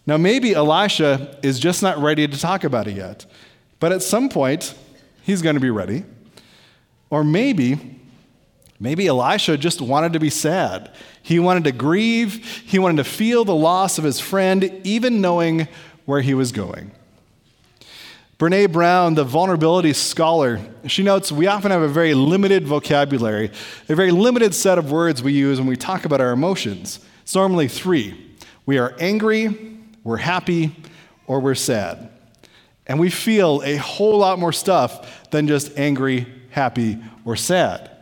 Now, 0.05 0.17
maybe 0.17 0.53
Elisha 0.53 1.39
is 1.41 1.57
just 1.57 1.81
not 1.81 1.99
ready 1.99 2.27
to 2.27 2.37
talk 2.37 2.65
about 2.65 2.89
it 2.89 2.97
yet, 2.97 3.25
but 3.79 3.93
at 3.93 4.03
some 4.03 4.27
point, 4.27 4.75
he's 5.21 5.41
going 5.41 5.55
to 5.55 5.61
be 5.61 5.69
ready. 5.69 6.03
Or 7.09 7.23
maybe, 7.23 8.01
maybe 8.83 9.07
Elisha 9.07 9.57
just 9.57 9.81
wanted 9.81 10.11
to 10.13 10.19
be 10.19 10.29
sad. 10.29 10.91
He 11.21 11.39
wanted 11.39 11.63
to 11.63 11.71
grieve, 11.71 12.45
he 12.65 12.77
wanted 12.77 12.97
to 12.97 13.09
feel 13.09 13.45
the 13.45 13.55
loss 13.55 13.97
of 13.97 14.03
his 14.03 14.19
friend, 14.19 14.81
even 14.83 15.21
knowing 15.21 15.69
where 16.05 16.19
he 16.19 16.33
was 16.33 16.51
going. 16.51 16.91
Brene 18.37 18.73
Brown, 18.73 19.15
the 19.15 19.23
vulnerability 19.23 19.93
scholar, 19.93 20.59
she 20.85 21.01
notes 21.01 21.31
we 21.31 21.47
often 21.47 21.71
have 21.71 21.81
a 21.81 21.87
very 21.87 22.13
limited 22.13 22.67
vocabulary, 22.67 23.51
a 23.87 23.95
very 23.95 24.11
limited 24.11 24.53
set 24.53 24.77
of 24.77 24.91
words 24.91 25.23
we 25.23 25.31
use 25.31 25.59
when 25.59 25.67
we 25.67 25.77
talk 25.77 26.03
about 26.03 26.19
our 26.19 26.33
emotions. 26.33 26.99
It's 27.21 27.33
normally 27.33 27.69
three 27.69 28.19
we 28.65 28.79
are 28.79 28.95
angry, 28.99 29.77
we're 30.03 30.17
happy, 30.17 30.75
or 31.25 31.39
we're 31.39 31.55
sad. 31.55 32.09
And 32.85 32.99
we 32.99 33.09
feel 33.09 33.61
a 33.63 33.77
whole 33.77 34.17
lot 34.17 34.39
more 34.39 34.51
stuff 34.51 35.29
than 35.29 35.47
just 35.47 35.77
angry, 35.77 36.27
happy, 36.49 37.01
or 37.23 37.37
sad. 37.37 37.92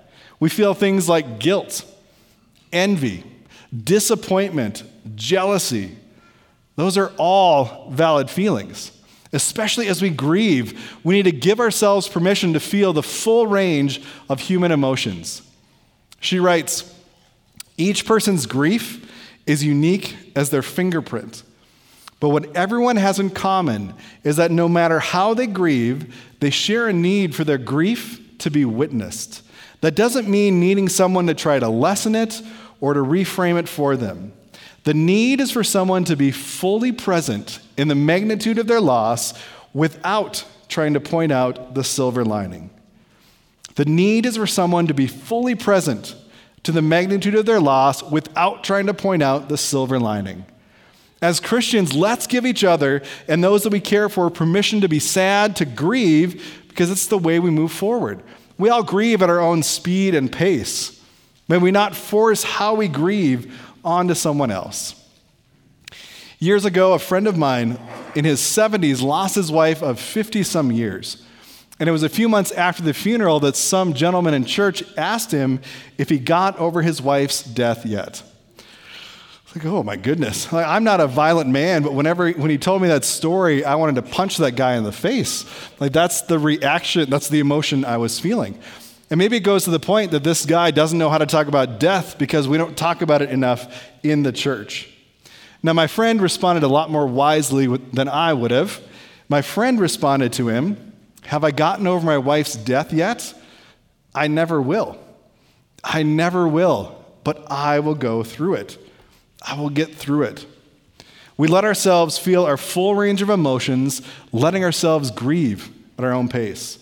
We 0.42 0.50
feel 0.50 0.74
things 0.74 1.08
like 1.08 1.40
guilt, 1.40 1.86
envy, 2.74 3.24
disappointment, 3.84 4.84
jealousy. 5.16 5.96
Those 6.75 6.98
are 6.98 7.13
all 7.18 7.92
valid 7.92 8.27
feelings. 8.30 8.92
Especially 9.32 9.88
as 9.88 10.01
we 10.01 10.10
grieve, 10.10 10.98
we 11.04 11.13
need 11.13 11.25
to 11.25 11.32
give 11.32 11.60
ourselves 11.60 12.10
permission 12.10 12.54
to 12.54 12.60
feel 12.60 12.92
the 12.92 13.04
full 13.04 13.46
range 13.46 14.01
of 14.27 14.39
human 14.39 14.72
emotions. 14.72 15.44
She 16.20 16.39
writes 16.39 16.92
Each 17.77 18.04
person's 18.04 18.48
grief 18.48 19.10
is 19.46 19.63
unique 19.63 20.18
as 20.36 20.50
their 20.50 20.63
fingerprint. 20.63 21.44
But 22.20 22.30
what 22.30 22.56
everyone 22.56 22.98
has 22.98 23.20
in 23.20 23.30
common 23.30 23.94
is 24.24 24.38
that 24.38 24.50
no 24.50 24.68
matter 24.68 25.00
how 25.00 25.36
they 25.36 25.48
grieve, 25.48 26.15
they 26.39 26.50
share 26.50 26.88
a 26.88 26.94
need 26.94 27.36
for 27.36 27.44
their 27.44 27.60
grief 27.60 28.38
to 28.39 28.50
be 28.50 28.65
witnessed. 28.65 29.44
That 29.82 29.96
doesn't 29.96 30.30
mean 30.30 30.60
needing 30.60 30.90
someone 30.90 31.28
to 31.28 31.34
try 31.34 31.60
to 31.60 31.70
lessen 31.70 32.16
it 32.16 32.42
or 32.80 32.94
to 32.94 33.02
reframe 33.02 33.60
it 33.60 33.68
for 33.68 33.98
them. 33.98 34.34
The 34.84 34.94
need 34.94 35.42
is 35.42 35.52
for 35.52 35.64
someone 35.64 36.06
to 36.06 36.16
be 36.16 36.32
fully 36.32 36.92
present 36.92 37.60
in 37.78 37.88
the 37.88 37.96
magnitude 37.96 38.58
of 38.58 38.68
their 38.68 38.82
loss 38.82 39.34
without 39.74 40.46
trying 40.68 40.94
to 40.94 41.00
point 41.00 41.32
out 41.32 41.76
the 41.76 41.84
silver 41.84 42.26
lining. 42.26 42.70
The 43.76 43.86
need 43.86 44.26
is 44.26 44.38
for 44.38 44.48
someone 44.48 44.88
to 44.88 44.94
be 44.94 45.08
fully 45.08 45.56
present 45.56 46.16
to 46.64 46.72
the 46.72 46.82
magnitude 46.82 47.36
of 47.36 47.46
their 47.46 47.60
loss 47.60 48.04
without 48.04 48.64
trying 48.64 48.88
to 48.88 48.94
point 48.94 49.24
out 49.24 49.50
the 49.50 49.58
silver 49.58 50.00
lining. 50.00 50.46
As 51.22 51.40
Christians, 51.40 51.94
let's 51.94 52.26
give 52.26 52.46
each 52.46 52.64
other 52.64 53.04
and 53.28 53.44
those 53.44 53.64
that 53.64 53.72
we 53.72 53.80
care 53.80 54.10
for 54.10 54.30
permission 54.30 54.82
to 54.82 54.90
be 54.90 55.00
sad, 55.00 55.56
to 55.58 55.66
grieve, 55.66 56.64
because 56.68 56.90
it's 56.90 57.08
the 57.08 57.18
way 57.18 57.40
we 57.40 57.52
move 57.52 57.72
forward. 57.72 58.24
We 58.62 58.70
all 58.70 58.84
grieve 58.84 59.24
at 59.24 59.30
our 59.32 59.39
own 59.39 59.63
speed 59.63 60.13
and 60.13 60.32
pace. 60.32 61.01
May 61.48 61.58
we 61.58 61.72
not 61.72 61.96
force 61.96 62.44
how 62.44 62.75
we 62.75 62.88
grieve 62.88 63.60
onto 63.84 64.13
someone 64.13 64.51
else. 64.51 64.94
Years 66.38 66.63
ago, 66.63 66.94
a 66.94 67.00
friend 67.00 67.25
of 67.25 67.36
mine 67.36 67.80
in 68.13 68.24
his 68.24 68.39
70s 68.39 69.01
lost 69.01 69.34
his 69.34 69.51
wife 69.51 69.82
of 69.82 70.00
50 70.00 70.44
some 70.44 70.72
years. 70.72 71.25
And 71.80 71.89
it 71.89 71.91
was 71.91 72.03
a 72.03 72.10
few 72.10 72.30
months 72.30 72.51
after 72.51 72.84
the 72.84 72.94
funeral 72.94 73.39
that 73.39 73.56
some 73.56 73.96
gentleman 73.96 74.36
in 74.36 74.46
church 74.46 74.84
asked 74.96 75.32
him 75.32 75.60
if 75.98 76.10
he 76.10 76.20
got 76.20 76.56
over 76.60 76.84
his 76.84 77.01
wife's 77.01 77.41
death 77.41 77.84
yet. 77.84 78.22
Like, 79.55 79.65
oh 79.65 79.84
my 79.84 79.98
goodness. 79.98 80.51
Like, 80.53 80.65
I'm 80.65 80.84
not 80.84 81.00
a 81.00 81.08
violent 81.08 81.50
man, 81.50 81.84
but 81.84 81.93
whenever 81.93 82.31
when 82.31 82.50
he 82.50 82.58
told 82.58 82.81
me 82.81 82.88
that 82.88 83.03
story, 83.03 83.65
I 83.65 83.75
wanted 83.75 83.96
to 83.96 84.01
punch 84.01 84.38
that 84.38 84.55
guy 84.55 84.75
in 84.75 84.84
the 84.84 84.91
face. 84.91 85.46
Like 85.79 85.91
that's 85.91 86.22
the 86.24 86.39
reaction, 86.39 87.10
that's 87.10 87.29
the 87.29 87.39
emotion 87.39 87.86
I 87.86 87.98
was 87.98 88.20
feeling. 88.20 88.60
And 89.10 89.17
maybe 89.17 89.36
it 89.36 89.41
goes 89.41 89.65
to 89.65 89.72
the 89.72 89.79
point 89.79 90.12
that 90.12 90.24
this 90.24 90.46
guy 90.46 90.72
doesn't 90.72 90.98
know 90.98 91.10
how 91.10 91.17
to 91.17 91.25
talk 91.25 91.48
about 91.48 91.79
death 91.81 92.17
because 92.17 92.48
we 92.48 92.58
don't 92.58 92.77
talk 92.77 93.01
about 93.01 93.22
it 93.22 93.29
enough 93.29 93.86
in 94.03 94.24
the 94.24 94.31
church. 94.31 94.89
Now, 95.62 95.74
my 95.74 95.88
friend 95.88 96.22
responded 96.22 96.63
a 96.63 96.70
lot 96.70 96.89
more 96.89 97.05
wisely 97.05 97.67
than 97.67 98.08
I 98.08 98.34
would 98.34 98.51
have. 98.51 98.81
My 99.27 99.41
friend 99.41 99.79
responded 99.79 100.34
to 100.34 100.48
him, 100.48 100.93
Have 101.24 101.43
I 101.43 101.51
gotten 101.51 101.88
over 101.88 102.05
my 102.05 102.17
wife's 102.17 102.55
death 102.55 102.93
yet? 102.93 103.34
I 104.15 104.27
never 104.27 104.62
will. 104.62 104.98
I 105.84 106.03
never 106.03 106.48
will, 106.48 107.03
but 107.24 107.51
I 107.51 107.79
will 107.79 107.96
go 107.96 108.24
through 108.24 108.55
it. 108.55 108.77
I 109.41 109.60
will 109.60 109.69
get 109.69 109.95
through 109.95 110.24
it. 110.24 110.45
We 111.38 111.48
let 111.48 111.65
ourselves 111.65 112.17
feel 112.17 112.45
our 112.45 112.57
full 112.57 112.95
range 112.95 113.21
of 113.21 113.29
emotions, 113.29 114.01
letting 114.31 114.63
ourselves 114.63 115.10
grieve 115.10 115.69
at 115.98 116.03
our 116.03 116.13
own 116.13 116.27
pace. 116.29 116.77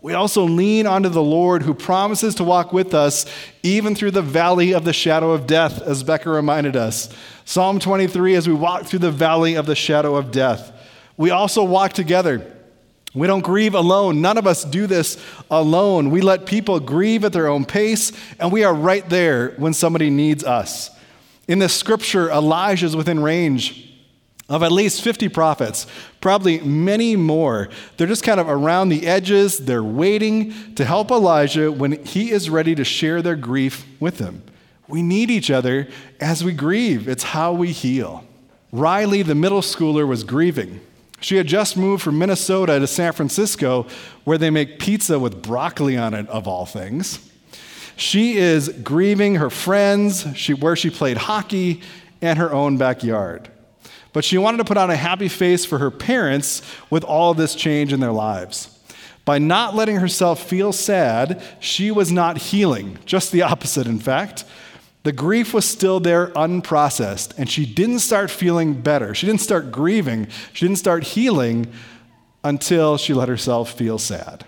We 0.00 0.14
also 0.14 0.44
lean 0.44 0.86
onto 0.86 1.08
the 1.08 1.22
Lord 1.22 1.62
who 1.62 1.74
promises 1.74 2.36
to 2.36 2.44
walk 2.44 2.72
with 2.72 2.94
us 2.94 3.26
even 3.62 3.94
through 3.94 4.12
the 4.12 4.22
valley 4.22 4.72
of 4.72 4.84
the 4.84 4.92
shadow 4.92 5.32
of 5.32 5.46
death, 5.46 5.82
as 5.82 6.04
Becca 6.04 6.30
reminded 6.30 6.76
us. 6.76 7.12
Psalm 7.44 7.80
23, 7.80 8.36
as 8.36 8.46
we 8.46 8.54
walk 8.54 8.86
through 8.86 9.00
the 9.00 9.10
valley 9.10 9.54
of 9.54 9.66
the 9.66 9.74
shadow 9.74 10.14
of 10.14 10.30
death. 10.30 10.72
We 11.16 11.30
also 11.30 11.64
walk 11.64 11.94
together. 11.94 12.54
We 13.12 13.26
don't 13.26 13.40
grieve 13.40 13.74
alone. 13.74 14.20
None 14.20 14.38
of 14.38 14.46
us 14.46 14.64
do 14.64 14.86
this 14.86 15.22
alone. 15.50 16.10
We 16.10 16.20
let 16.20 16.46
people 16.46 16.78
grieve 16.78 17.24
at 17.24 17.32
their 17.32 17.48
own 17.48 17.64
pace, 17.64 18.12
and 18.38 18.52
we 18.52 18.62
are 18.62 18.74
right 18.74 19.08
there 19.08 19.50
when 19.56 19.72
somebody 19.72 20.10
needs 20.10 20.44
us. 20.44 20.90
In 21.48 21.58
this 21.58 21.74
scripture, 21.74 22.30
Elijah 22.30 22.86
is 22.86 22.94
within 22.94 23.20
range 23.20 23.86
of 24.50 24.62
at 24.62 24.70
least 24.70 25.02
50 25.02 25.28
prophets, 25.28 25.86
probably 26.20 26.60
many 26.60 27.16
more. 27.16 27.68
They're 27.96 28.06
just 28.06 28.22
kind 28.22 28.38
of 28.38 28.48
around 28.48 28.90
the 28.90 29.06
edges. 29.06 29.58
They're 29.58 29.82
waiting 29.82 30.74
to 30.74 30.84
help 30.84 31.10
Elijah 31.10 31.72
when 31.72 32.04
he 32.04 32.30
is 32.30 32.48
ready 32.48 32.74
to 32.74 32.84
share 32.84 33.20
their 33.20 33.36
grief 33.36 33.86
with 33.98 34.18
him. 34.18 34.42
We 34.86 35.02
need 35.02 35.30
each 35.30 35.50
other 35.50 35.88
as 36.20 36.44
we 36.44 36.52
grieve, 36.52 37.08
it's 37.08 37.24
how 37.24 37.52
we 37.52 37.72
heal. 37.72 38.24
Riley, 38.72 39.22
the 39.22 39.34
middle 39.34 39.60
schooler, 39.60 40.06
was 40.06 40.24
grieving. 40.24 40.80
She 41.20 41.36
had 41.36 41.46
just 41.46 41.76
moved 41.76 42.02
from 42.02 42.18
Minnesota 42.18 42.78
to 42.78 42.86
San 42.86 43.12
Francisco, 43.12 43.86
where 44.24 44.38
they 44.38 44.50
make 44.50 44.78
pizza 44.78 45.18
with 45.18 45.42
broccoli 45.42 45.96
on 45.96 46.14
it, 46.14 46.28
of 46.28 46.46
all 46.46 46.64
things. 46.64 47.27
She 47.98 48.36
is 48.36 48.68
grieving 48.68 49.34
her 49.34 49.50
friends, 49.50 50.24
she, 50.36 50.54
where 50.54 50.76
she 50.76 50.88
played 50.88 51.16
hockey, 51.16 51.82
and 52.22 52.38
her 52.38 52.52
own 52.52 52.76
backyard. 52.76 53.50
But 54.12 54.24
she 54.24 54.38
wanted 54.38 54.58
to 54.58 54.64
put 54.64 54.76
on 54.76 54.88
a 54.88 54.94
happy 54.94 55.26
face 55.26 55.64
for 55.64 55.78
her 55.78 55.90
parents 55.90 56.62
with 56.90 57.02
all 57.02 57.34
this 57.34 57.56
change 57.56 57.92
in 57.92 57.98
their 57.98 58.12
lives. 58.12 58.78
By 59.24 59.40
not 59.40 59.74
letting 59.74 59.96
herself 59.96 60.40
feel 60.40 60.72
sad, 60.72 61.42
she 61.58 61.90
was 61.90 62.12
not 62.12 62.38
healing, 62.38 62.98
just 63.04 63.32
the 63.32 63.42
opposite, 63.42 63.88
in 63.88 63.98
fact. 63.98 64.44
The 65.02 65.10
grief 65.10 65.52
was 65.52 65.64
still 65.64 65.98
there 65.98 66.28
unprocessed, 66.28 67.36
and 67.36 67.50
she 67.50 67.66
didn't 67.66 67.98
start 67.98 68.30
feeling 68.30 68.80
better. 68.80 69.12
She 69.12 69.26
didn't 69.26 69.40
start 69.40 69.72
grieving. 69.72 70.28
She 70.52 70.66
didn't 70.66 70.78
start 70.78 71.02
healing 71.02 71.66
until 72.44 72.96
she 72.96 73.12
let 73.12 73.28
herself 73.28 73.72
feel 73.72 73.98
sad. 73.98 74.44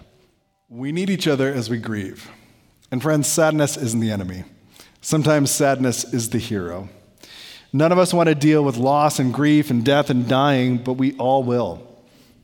We 0.69 0.93
need 0.93 1.11
each 1.11 1.27
other 1.27 1.53
as 1.53 1.69
we 1.69 1.79
grieve. 1.79 2.31
And 2.91 3.03
friends, 3.03 3.29
sadness 3.29 3.77
isn't 3.77 4.01
the 4.01 4.11
enemy. 4.11 4.45
Sometimes 5.01 5.51
sadness 5.51 6.05
is 6.13 6.31
the 6.31 6.39
hero. 6.39 6.89
None 7.73 7.93
of 7.93 7.99
us 7.99 8.13
want 8.13 8.29
to 8.29 8.35
deal 8.35 8.65
with 8.65 8.77
loss 8.77 9.19
and 9.19 9.33
grief 9.33 9.71
and 9.71 9.85
death 9.85 10.11
and 10.11 10.29
dying, 10.29 10.79
but 10.79 10.95
we 10.95 11.17
all 11.17 11.45
will. 11.45 11.87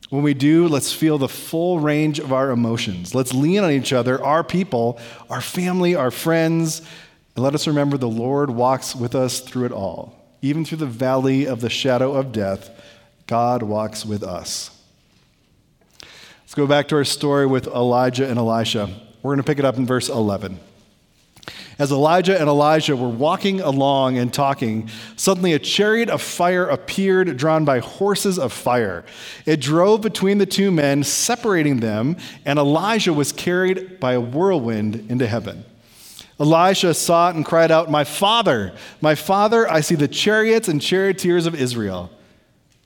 When 0.09 0.23
we 0.23 0.35
do, 0.35 0.69
let's 0.69 0.93
feel 0.93 1.19
the 1.19 1.29
full 1.29 1.81
range 1.81 2.21
of 2.21 2.33
our 2.33 2.51
emotions. 2.51 3.13
Let's 3.13 3.35
lean 3.35 3.65
on 3.65 3.73
each 3.73 3.93
other, 3.93 4.23
our 4.23 4.45
people, 4.45 5.01
our 5.29 5.41
family, 5.41 5.97
our 5.97 6.13
friends, 6.13 6.81
and 7.35 7.45
let 7.45 7.55
us 7.55 7.67
remember 7.67 7.99
the 7.99 8.09
Lord 8.09 8.51
walks 8.51 8.95
with 8.95 9.17
us 9.17 9.41
through 9.41 9.67
it 9.67 9.73
all. 9.73 10.15
Even 10.43 10.65
through 10.65 10.79
the 10.79 10.87
valley 10.87 11.45
of 11.47 11.61
the 11.61 11.69
shadow 11.69 12.15
of 12.15 12.31
death, 12.31 12.71
God 13.27 13.65
walks 13.65 14.07
with 14.07 14.23
us. 14.23 14.71
Let's 16.43 16.55
go 16.55 16.69
back 16.69 16.87
to 16.89 16.97
our 16.97 17.05
story 17.05 17.47
with 17.47 17.67
Elijah 17.67 18.29
and 18.29 18.39
Elisha. 18.39 18.89
We're 19.27 19.35
going 19.35 19.43
to 19.43 19.51
pick 19.51 19.59
it 19.59 19.65
up 19.65 19.77
in 19.77 19.87
verse 19.87 20.09
11. 20.09 20.61
As 21.81 21.91
Elijah 21.91 22.39
and 22.39 22.49
Elisha 22.49 22.95
were 22.95 23.09
walking 23.09 23.61
along 23.61 24.19
and 24.19 24.33
talking, 24.33 24.89
suddenly 25.17 25.53
a 25.53 25.59
chariot 25.59 26.09
of 26.09 26.23
fire 26.23 26.69
appeared, 26.69 27.37
drawn 27.37 27.65
by 27.65 27.81
horses 27.81 28.39
of 28.39 28.53
fire. 28.53 29.05
It 29.45 29.61
drove 29.61 30.01
between 30.01 30.39
the 30.39 30.47
two 30.47 30.71
men, 30.71 31.03
separating 31.03 31.81
them, 31.81 32.19
and 32.45 32.57
Elijah 32.57 33.13
was 33.13 33.33
carried 33.33 33.99
by 33.99 34.13
a 34.13 34.21
whirlwind 34.21 35.11
into 35.11 35.27
heaven. 35.27 35.65
Elisha 36.39 36.95
saw 36.95 37.29
it 37.31 37.35
and 37.35 37.45
cried 37.45 37.73
out, 37.73 37.91
My 37.91 38.05
father, 38.05 38.77
my 39.01 39.17
father, 39.17 39.69
I 39.69 39.81
see 39.81 39.97
the 39.97 40.07
chariots 40.07 40.69
and 40.69 40.81
charioteers 40.81 41.47
of 41.47 41.57
Israel. 41.57 42.13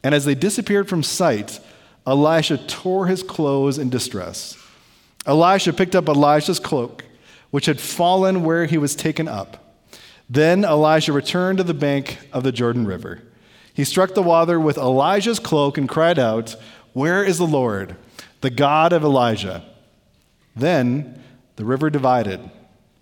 And 0.03 0.15
as 0.15 0.25
they 0.25 0.35
disappeared 0.35 0.89
from 0.89 1.03
sight, 1.03 1.61
Elisha 2.07 2.57
tore 2.57 3.09
his 3.09 3.23
clothes 3.23 3.77
in 3.77 3.91
distress. 3.91 4.57
Elisha 5.27 5.73
picked 5.73 5.95
up 5.95 6.09
Elijah's 6.09 6.59
cloak 6.59 7.05
which 7.51 7.67
had 7.67 7.81
fallen 7.81 8.45
where 8.45 8.67
he 8.67 8.79
was 8.79 8.95
taken 8.95 9.29
up. 9.29 9.75
Then 10.29 10.65
Elijah 10.65 11.13
returned 11.13 11.59
to 11.59 11.65
the 11.65 11.75
bank 11.75 12.19
of 12.33 12.45
the 12.45 12.53
Jordan 12.53 12.87
River. 12.87 13.23
He 13.75 13.85
struck 13.85 14.15
the 14.15 14.23
water 14.23 14.59
with 14.61 14.79
Elijah's 14.79 15.41
cloak 15.41 15.77
and 15.77 15.89
cried 15.89 16.19
out, 16.19 16.55
Where 16.93 17.25
is 17.25 17.39
the 17.39 17.47
Lord, 17.47 17.97
the 18.41 18.51
God 18.51 18.93
of 18.93 19.03
Elijah? 19.03 19.65
Then 20.55 21.23
the 21.57 21.65
river 21.65 21.91
divided, 21.91 22.51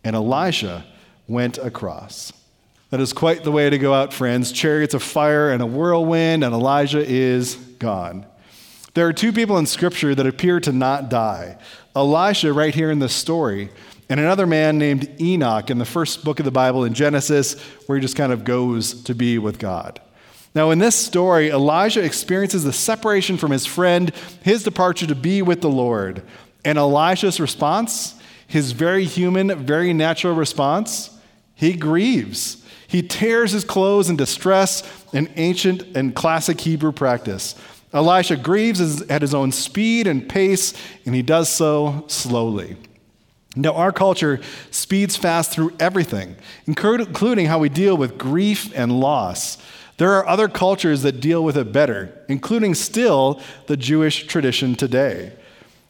and 0.03 0.17
Elisha 0.17 0.87
went 1.27 1.59
across. 1.59 2.33
That 2.91 3.01
is 3.01 3.13
quite 3.13 3.45
the 3.45 3.53
way 3.53 3.69
to 3.69 3.77
go 3.77 3.93
out, 3.93 4.15
friends. 4.15 4.51
Chariots 4.51 4.95
of 4.95 5.03
fire 5.03 5.51
and 5.51 5.63
a 5.63 5.67
whirlwind, 5.67 6.43
and 6.43 6.55
Elijah 6.55 7.05
is 7.05 7.55
gone. 7.55 8.25
There 8.95 9.07
are 9.07 9.13
two 9.13 9.33
people 9.33 9.59
in 9.59 9.67
Scripture 9.67 10.15
that 10.15 10.27
appear 10.27 10.59
to 10.61 10.73
not 10.73 11.11
die. 11.11 11.59
Elisha, 11.99 12.53
right 12.53 12.75
here 12.75 12.93
in 12.93 13.01
this 13.01 13.13
story, 13.13 13.71
and 14.09 14.21
another 14.21 14.47
man 14.47 14.79
named 14.79 15.21
Enoch 15.21 15.69
in 15.69 15.79
the 15.79 15.85
first 15.85 16.25
book 16.25 16.39
of 16.39 16.45
the 16.45 16.51
Bible 16.53 16.85
in 16.85 16.95
Genesis, 16.95 17.61
where 17.87 17.99
he 17.99 18.03
just 18.03 18.15
kind 18.15 18.33
of 18.33 18.45
goes 18.45 19.03
to 19.03 19.15
be 19.15 19.37
with 19.39 19.59
God. 19.59 20.01
Now, 20.55 20.71
in 20.71 20.79
this 20.79 20.95
story, 20.95 21.51
Elijah 21.51 22.03
experiences 22.03 22.63
the 22.63 22.73
separation 22.73 23.37
from 23.37 23.51
his 23.51 23.67
friend, 23.67 24.13
his 24.43 24.63
departure 24.63 25.09
to 25.09 25.15
be 25.17 25.43
with 25.43 25.61
the 25.61 25.69
Lord. 25.69 26.23
And 26.65 26.79
Elisha's 26.79 27.41
response, 27.41 28.15
his 28.47 28.73
very 28.73 29.05
human, 29.05 29.55
very 29.67 29.93
natural 29.93 30.35
response, 30.35 31.11
he 31.55 31.73
grieves. 31.75 32.65
He 32.87 33.03
tears 33.03 33.53
his 33.53 33.65
clothes 33.65 34.09
in 34.09 34.17
distress, 34.17 34.83
an 35.13 35.29
ancient 35.35 35.83
and 35.97 36.15
classic 36.15 36.61
Hebrew 36.61 36.93
practice. 36.93 37.57
Elisha 37.93 38.37
grieves 38.37 39.03
at 39.03 39.23
his 39.23 39.35
own 39.35 39.53
speed 39.53 40.07
and 40.07 40.29
pace, 40.29 40.75
and 41.07 41.15
he 41.15 41.23
does 41.23 41.49
so 41.49 42.05
slowly. 42.07 42.77
Now, 43.57 43.73
our 43.73 43.93
culture 43.93 44.41
speeds 44.71 45.17
fast 45.17 45.51
through 45.51 45.73
everything, 45.81 46.37
including 46.67 47.47
how 47.47 47.59
we 47.59 47.69
deal 47.69 47.97
with 47.97 48.19
grief 48.19 48.73
and 48.77 49.01
loss. 49.01 49.59
There 49.97 50.13
are 50.13 50.29
other 50.29 50.49
cultures 50.49 51.03
that 51.03 51.21
deal 51.21 51.43
with 51.43 51.57
it 51.57 51.73
better, 51.73 52.13
including 52.29 52.75
still 52.75 53.41
the 53.67 53.77
Jewish 53.77 54.27
tradition 54.27 54.77
today. 54.77 55.33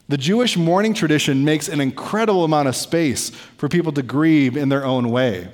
The 0.07 0.17
Jewish 0.17 0.57
mourning 0.57 0.95
tradition 0.95 1.45
makes 1.45 1.67
an 1.67 1.79
incredible 1.79 2.43
amount 2.43 2.69
of 2.69 2.75
space 2.75 3.29
for 3.29 3.69
people 3.69 3.91
to 3.91 4.01
grieve 4.01 4.57
in 4.57 4.69
their 4.69 4.83
own 4.83 5.11
way. 5.11 5.49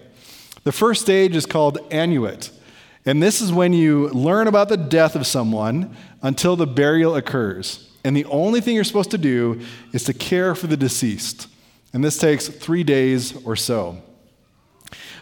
The 0.63 0.71
first 0.71 1.01
stage 1.01 1.35
is 1.35 1.45
called 1.45 1.79
Aninut, 1.89 2.51
and 3.05 3.21
this 3.21 3.41
is 3.41 3.51
when 3.51 3.73
you 3.73 4.07
learn 4.09 4.47
about 4.47 4.69
the 4.69 4.77
death 4.77 5.15
of 5.15 5.27
someone 5.27 5.95
until 6.25 6.57
the 6.57 6.67
burial 6.67 7.15
occurs. 7.15 7.89
And 8.03 8.17
the 8.17 8.25
only 8.25 8.59
thing 8.59 8.75
you're 8.75 8.83
supposed 8.83 9.11
to 9.11 9.17
do 9.17 9.61
is 9.93 10.03
to 10.03 10.13
care 10.13 10.53
for 10.55 10.67
the 10.67 10.75
deceased 10.75 11.47
and 11.95 12.03
this 12.03 12.17
takes 12.17 12.49
three 12.49 12.83
days 12.83 13.41
or 13.45 13.55
so. 13.55 14.03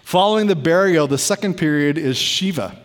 Following 0.02 0.48
the 0.48 0.56
burial, 0.56 1.06
the 1.06 1.20
second 1.20 1.54
period 1.54 2.00
is 2.00 2.18
Shiva. 2.18 2.80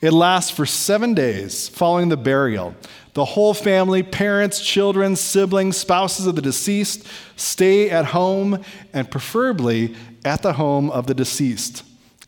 It 0.00 0.14
lasts 0.14 0.50
for 0.50 0.64
seven 0.64 1.12
days 1.12 1.68
following 1.68 2.08
the 2.08 2.16
burial. 2.16 2.74
The 3.12 3.26
whole 3.26 3.52
family, 3.52 4.02
parents, 4.02 4.64
children, 4.64 5.14
siblings, 5.14 5.76
spouses 5.76 6.26
of 6.26 6.36
the 6.36 6.42
deceased, 6.42 7.06
stay 7.36 7.90
at 7.90 8.06
home 8.06 8.64
and 8.94 9.10
preferably 9.10 9.94
at 10.24 10.40
the 10.40 10.54
home 10.54 10.90
of 10.90 11.06
the 11.06 11.12
deceased. 11.12 11.82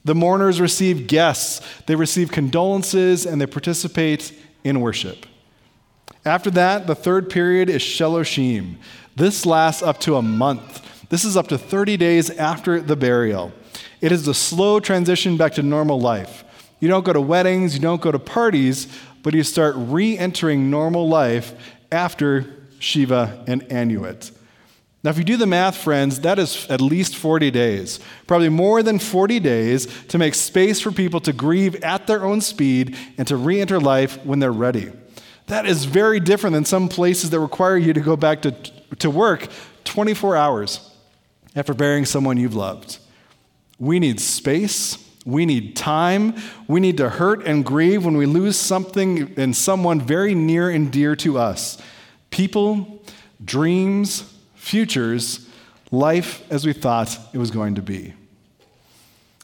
The 0.04 0.14
mourners 0.14 0.60
receive 0.60 1.06
guests, 1.06 1.66
they 1.86 1.94
receive 1.94 2.30
condolences, 2.30 3.24
and 3.24 3.40
they 3.40 3.46
participate 3.46 4.38
in 4.64 4.80
worship. 4.80 5.26
After 6.24 6.50
that, 6.52 6.86
the 6.86 6.94
third 6.94 7.30
period 7.30 7.70
is 7.70 7.82
Shloshim. 7.82 8.76
This 9.16 9.46
lasts 9.46 9.82
up 9.82 10.00
to 10.00 10.16
a 10.16 10.22
month. 10.22 11.08
This 11.08 11.24
is 11.24 11.36
up 11.36 11.48
to 11.48 11.58
30 11.58 11.96
days 11.96 12.30
after 12.30 12.80
the 12.80 12.96
burial. 12.96 13.52
It 14.00 14.12
is 14.12 14.26
a 14.28 14.34
slow 14.34 14.80
transition 14.80 15.36
back 15.36 15.54
to 15.54 15.62
normal 15.62 16.00
life. 16.00 16.44
You 16.78 16.88
don't 16.88 17.04
go 17.04 17.12
to 17.12 17.20
weddings, 17.20 17.74
you 17.74 17.80
don't 17.80 18.00
go 18.00 18.12
to 18.12 18.18
parties, 18.18 18.86
but 19.22 19.34
you 19.34 19.42
start 19.42 19.74
re 19.76 20.16
entering 20.16 20.70
normal 20.70 21.08
life 21.08 21.54
after 21.92 22.46
Shiva 22.78 23.44
and 23.46 23.62
Aninut. 23.68 24.32
Now, 25.02 25.10
if 25.10 25.18
you 25.18 25.24
do 25.24 25.38
the 25.38 25.46
math, 25.46 25.78
friends, 25.78 26.20
that 26.20 26.38
is 26.38 26.66
at 26.68 26.82
least 26.82 27.16
40 27.16 27.50
days, 27.50 28.00
probably 28.26 28.50
more 28.50 28.82
than 28.82 28.98
40 28.98 29.40
days 29.40 29.86
to 30.08 30.18
make 30.18 30.34
space 30.34 30.78
for 30.78 30.92
people 30.92 31.20
to 31.20 31.32
grieve 31.32 31.76
at 31.82 32.06
their 32.06 32.22
own 32.22 32.42
speed 32.42 32.96
and 33.16 33.26
to 33.26 33.36
re 33.36 33.60
enter 33.60 33.80
life 33.80 34.22
when 34.26 34.40
they're 34.40 34.52
ready. 34.52 34.92
That 35.46 35.66
is 35.66 35.86
very 35.86 36.20
different 36.20 36.52
than 36.52 36.66
some 36.66 36.88
places 36.88 37.30
that 37.30 37.40
require 37.40 37.78
you 37.78 37.94
to 37.94 38.00
go 38.00 38.14
back 38.14 38.42
to, 38.42 38.52
to 38.98 39.10
work 39.10 39.48
24 39.84 40.36
hours 40.36 40.90
after 41.56 41.72
burying 41.72 42.04
someone 42.04 42.36
you've 42.36 42.54
loved. 42.54 42.98
We 43.78 43.98
need 43.98 44.20
space. 44.20 44.98
We 45.24 45.46
need 45.46 45.76
time. 45.76 46.34
We 46.68 46.78
need 46.78 46.98
to 46.98 47.08
hurt 47.08 47.46
and 47.46 47.64
grieve 47.64 48.04
when 48.04 48.16
we 48.16 48.26
lose 48.26 48.56
something 48.56 49.32
and 49.36 49.56
someone 49.56 50.00
very 50.00 50.34
near 50.34 50.68
and 50.70 50.92
dear 50.92 51.16
to 51.16 51.38
us. 51.38 51.78
People, 52.30 53.02
dreams, 53.44 54.24
futures, 54.70 55.48
life 55.90 56.44
as 56.48 56.64
we 56.64 56.72
thought 56.72 57.18
it 57.32 57.38
was 57.38 57.50
going 57.50 57.74
to 57.74 57.82
be. 57.82 58.14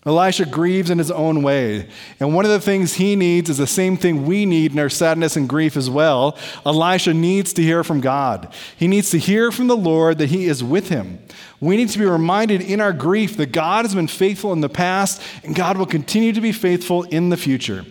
Elisha 0.06 0.46
grieves 0.46 0.88
in 0.88 0.98
his 0.98 1.10
own 1.10 1.42
way. 1.42 1.88
And 2.20 2.32
one 2.32 2.44
of 2.44 2.52
the 2.52 2.60
things 2.60 2.94
he 2.94 3.16
needs 3.16 3.50
is 3.50 3.58
the 3.58 3.66
same 3.66 3.96
thing 3.96 4.24
we 4.24 4.46
need 4.46 4.70
in 4.70 4.78
our 4.78 4.88
sadness 4.88 5.34
and 5.34 5.48
grief 5.48 5.76
as 5.76 5.90
well. 5.90 6.38
Elisha 6.64 7.12
needs 7.12 7.52
to 7.54 7.62
hear 7.62 7.82
from 7.82 8.00
God. 8.00 8.54
He 8.76 8.86
needs 8.86 9.10
to 9.10 9.18
hear 9.18 9.50
from 9.50 9.66
the 9.66 9.76
Lord 9.76 10.18
that 10.18 10.28
he 10.28 10.44
is 10.46 10.62
with 10.62 10.90
him. 10.90 11.18
We 11.58 11.76
need 11.76 11.88
to 11.88 11.98
be 11.98 12.04
reminded 12.04 12.60
in 12.60 12.80
our 12.80 12.92
grief 12.92 13.36
that 13.38 13.50
God 13.50 13.84
has 13.84 13.96
been 13.96 14.06
faithful 14.06 14.52
in 14.52 14.60
the 14.60 14.68
past 14.68 15.20
and 15.42 15.56
God 15.56 15.76
will 15.76 15.86
continue 15.86 16.32
to 16.32 16.40
be 16.40 16.52
faithful 16.52 17.02
in 17.02 17.30
the 17.30 17.36
future. 17.36 17.84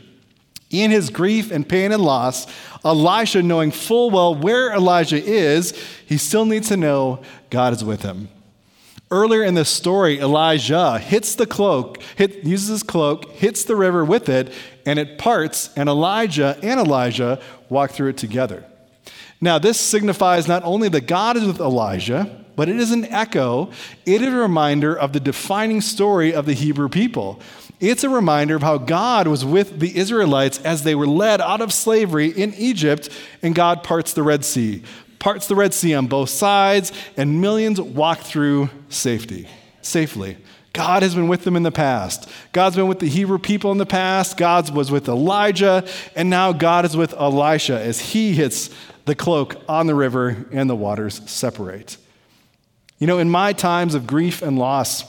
In 0.71 0.91
his 0.91 1.09
grief 1.09 1.51
and 1.51 1.67
pain 1.67 1.91
and 1.91 2.03
loss, 2.03 2.47
Elisha, 2.83 3.41
knowing 3.41 3.71
full 3.71 4.09
well 4.09 4.35
where 4.35 4.73
Elijah 4.73 5.23
is, 5.23 5.71
he 6.05 6.17
still 6.17 6.45
needs 6.45 6.69
to 6.69 6.77
know 6.77 7.21
God 7.49 7.73
is 7.73 7.83
with 7.83 8.01
him. 8.01 8.29
Earlier 9.11 9.43
in 9.43 9.53
the 9.53 9.65
story, 9.65 10.19
Elijah 10.19 10.97
hits 10.97 11.35
the 11.35 11.45
cloak, 11.45 12.01
hit, 12.15 12.43
uses 12.43 12.69
his 12.69 12.83
cloak, 12.83 13.29
hits 13.31 13.63
the 13.63 13.75
river 13.75 14.03
with 14.03 14.27
it, 14.29 14.51
and 14.85 14.97
it 14.97 15.19
parts, 15.19 15.69
and 15.75 15.87
Elijah 15.87 16.57
and 16.63 16.79
Elijah 16.79 17.39
walk 17.69 17.91
through 17.91 18.09
it 18.09 18.17
together. 18.17 18.65
Now, 19.39 19.59
this 19.59 19.79
signifies 19.79 20.47
not 20.47 20.63
only 20.63 20.89
that 20.89 21.07
God 21.07 21.37
is 21.37 21.45
with 21.45 21.59
Elijah, 21.59 22.44
but 22.55 22.69
it 22.69 22.77
is 22.77 22.91
an 22.91 23.05
echo, 23.05 23.69
it 24.05 24.21
is 24.21 24.33
a 24.33 24.37
reminder 24.37 24.97
of 24.97 25.13
the 25.13 25.19
defining 25.19 25.81
story 25.81 26.33
of 26.33 26.45
the 26.45 26.53
Hebrew 26.53 26.89
people. 26.89 27.39
It's 27.79 28.03
a 28.03 28.09
reminder 28.09 28.55
of 28.55 28.63
how 28.63 28.77
God 28.77 29.27
was 29.27 29.43
with 29.43 29.79
the 29.79 29.97
Israelites 29.97 30.59
as 30.59 30.83
they 30.83 30.95
were 30.95 31.07
led 31.07 31.41
out 31.41 31.61
of 31.61 31.73
slavery 31.73 32.27
in 32.27 32.53
Egypt, 32.53 33.09
and 33.41 33.53
God 33.53 33.83
parts 33.83 34.13
the 34.13 34.23
Red 34.23 34.45
Sea. 34.45 34.83
Parts 35.19 35.47
the 35.47 35.55
Red 35.55 35.73
Sea 35.73 35.93
on 35.93 36.07
both 36.07 36.29
sides, 36.29 36.91
and 37.17 37.41
millions 37.41 37.81
walk 37.81 38.19
through 38.19 38.69
safety, 38.89 39.47
safely. 39.81 40.37
God 40.71 41.03
has 41.03 41.15
been 41.15 41.29
with 41.29 41.45
them 41.45 41.55
in 41.55 41.63
the 41.63 41.71
past. 41.71 42.29
God's 42.51 42.75
been 42.75 42.87
with 42.87 42.99
the 42.99 43.07
Hebrew 43.07 43.39
people 43.39 43.71
in 43.71 43.77
the 43.77 43.85
past. 43.85 44.35
God 44.35 44.69
was 44.71 44.91
with 44.91 45.07
Elijah, 45.07 45.87
and 46.15 46.29
now 46.29 46.51
God 46.51 46.83
is 46.83 46.97
with 46.97 47.13
Elisha 47.13 47.79
as 47.79 47.99
he 47.99 48.33
hits 48.33 48.69
the 49.05 49.15
cloak 49.15 49.55
on 49.69 49.87
the 49.87 49.95
river 49.95 50.45
and 50.51 50.69
the 50.69 50.75
waters 50.75 51.21
separate. 51.25 51.97
You 52.97 53.07
know, 53.07 53.19
in 53.19 53.29
my 53.29 53.53
times 53.53 53.93
of 53.93 54.07
grief 54.07 54.41
and 54.41 54.57
loss, 54.57 55.03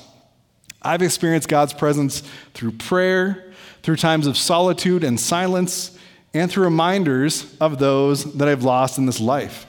I've 0.83 1.03
experienced 1.03 1.49
God's 1.49 1.73
presence 1.73 2.23
through 2.53 2.73
prayer, 2.73 3.53
through 3.83 3.97
times 3.97 4.27
of 4.27 4.37
solitude 4.37 5.05
and 5.05 5.19
silence, 5.19 5.97
and 6.35 6.51
through 6.51 6.65
reminders 6.65 7.57
of 7.61 7.79
those 7.79 8.35
that 8.35 8.49
I've 8.49 8.65
lost 8.65 8.99
in 8.99 9.07
this 9.07 9.21
life. 9.21 9.67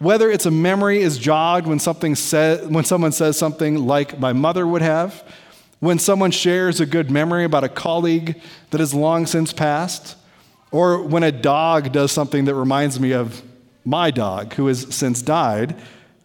Whether 0.00 0.30
it's 0.30 0.46
a 0.46 0.50
memory 0.50 1.00
is 1.00 1.16
jogged 1.16 1.68
when, 1.68 1.78
something 1.78 2.16
say, 2.16 2.64
when 2.66 2.84
someone 2.84 3.12
says 3.12 3.38
something 3.38 3.86
like 3.86 4.18
my 4.18 4.32
mother 4.32 4.66
would 4.66 4.82
have, 4.82 5.22
when 5.78 6.00
someone 6.00 6.32
shares 6.32 6.80
a 6.80 6.86
good 6.86 7.10
memory 7.10 7.44
about 7.44 7.62
a 7.62 7.68
colleague 7.68 8.40
that 8.70 8.80
has 8.80 8.92
long 8.92 9.26
since 9.26 9.52
passed, 9.52 10.16
or 10.72 11.02
when 11.02 11.22
a 11.22 11.30
dog 11.30 11.92
does 11.92 12.10
something 12.10 12.46
that 12.46 12.54
reminds 12.54 12.98
me 12.98 13.12
of 13.12 13.42
my 13.84 14.10
dog 14.10 14.54
who 14.54 14.66
has 14.66 14.92
since 14.94 15.22
died, 15.22 15.76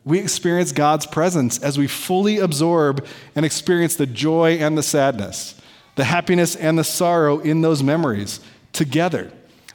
we 0.07 0.19
experience 0.19 0.71
God's 0.71 1.05
presence 1.05 1.59
as 1.59 1.77
we 1.77 1.85
fully 1.85 2.37
absorb 2.37 3.05
and 3.35 3.45
experience 3.45 3.97
the 3.97 4.05
joy 4.05 4.53
and 4.53 4.77
the 4.77 4.83
sadness, 4.83 5.59
the 5.95 6.05
happiness 6.05 6.55
and 6.55 6.79
the 6.79 6.85
sorrow 6.85 7.39
in 7.39 7.59
those 7.59 7.83
memories 7.83 8.39
together. 8.71 9.29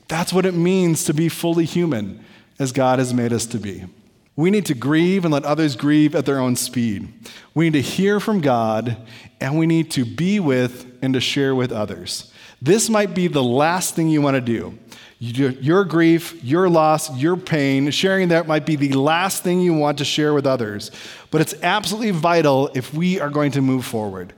That's 0.08 0.32
what 0.32 0.46
it 0.46 0.54
means 0.54 1.04
to 1.04 1.12
be 1.12 1.28
fully 1.28 1.66
human 1.66 2.24
as 2.58 2.72
God 2.72 2.98
has 2.98 3.12
made 3.12 3.30
us 3.32 3.44
to 3.46 3.58
be. 3.58 3.84
We 4.34 4.50
need 4.50 4.64
to 4.66 4.74
grieve 4.74 5.26
and 5.26 5.34
let 5.34 5.44
others 5.44 5.76
grieve 5.76 6.14
at 6.14 6.24
their 6.24 6.38
own 6.38 6.56
speed. 6.56 7.12
We 7.54 7.66
need 7.66 7.74
to 7.74 7.82
hear 7.82 8.18
from 8.18 8.40
God 8.40 8.96
and 9.38 9.58
we 9.58 9.66
need 9.66 9.90
to 9.90 10.06
be 10.06 10.40
with 10.40 10.86
and 11.02 11.12
to 11.12 11.20
share 11.20 11.54
with 11.54 11.72
others. 11.72 12.32
This 12.62 12.88
might 12.88 13.14
be 13.14 13.28
the 13.28 13.42
last 13.42 13.94
thing 13.94 14.08
you 14.08 14.22
want 14.22 14.36
to 14.36 14.40
do. 14.40 14.78
Your 15.24 15.84
grief, 15.84 16.42
your 16.42 16.68
loss, 16.68 17.16
your 17.16 17.36
pain, 17.36 17.92
sharing 17.92 18.30
that 18.30 18.48
might 18.48 18.66
be 18.66 18.74
the 18.74 18.94
last 18.94 19.44
thing 19.44 19.60
you 19.60 19.72
want 19.72 19.98
to 19.98 20.04
share 20.04 20.34
with 20.34 20.48
others. 20.48 20.90
But 21.30 21.40
it's 21.40 21.54
absolutely 21.62 22.10
vital 22.10 22.72
if 22.74 22.92
we 22.92 23.20
are 23.20 23.30
going 23.30 23.52
to 23.52 23.62
move 23.62 23.84
forward. 23.84 24.32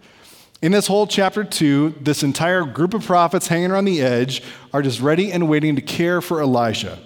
In 0.61 0.73
this 0.73 0.87
whole 0.87 1.07
chapter 1.07 1.43
two, 1.43 1.95
this 2.03 2.23
entire 2.23 2.67
group 2.67 2.93
of 2.93 3.03
prophets 3.03 3.47
hanging 3.47 3.71
around 3.71 3.87
the 3.87 4.03
edge 4.03 4.43
are 4.75 4.83
just 4.83 5.01
ready 5.01 5.33
and 5.33 5.49
waiting 5.49 5.75
to 5.77 5.81
care 5.81 6.21
for 6.21 6.43
Elisha. 6.43 6.99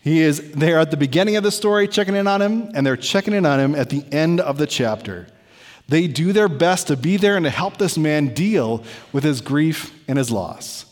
He 0.00 0.22
is 0.22 0.52
there 0.52 0.78
at 0.78 0.90
the 0.90 0.96
beginning 0.96 1.36
of 1.36 1.42
the 1.42 1.50
story, 1.50 1.86
checking 1.86 2.16
in 2.16 2.26
on 2.26 2.40
him, 2.40 2.70
and 2.74 2.86
they're 2.86 2.96
checking 2.96 3.34
in 3.34 3.44
on 3.44 3.60
him 3.60 3.74
at 3.74 3.90
the 3.90 4.06
end 4.10 4.40
of 4.40 4.56
the 4.56 4.66
chapter. 4.66 5.26
They 5.86 6.06
do 6.06 6.32
their 6.32 6.48
best 6.48 6.86
to 6.86 6.96
be 6.96 7.18
there 7.18 7.36
and 7.36 7.44
to 7.44 7.50
help 7.50 7.76
this 7.76 7.98
man 7.98 8.32
deal 8.32 8.82
with 9.12 9.22
his 9.22 9.42
grief 9.42 9.92
and 10.08 10.16
his 10.16 10.30
loss. 10.30 10.86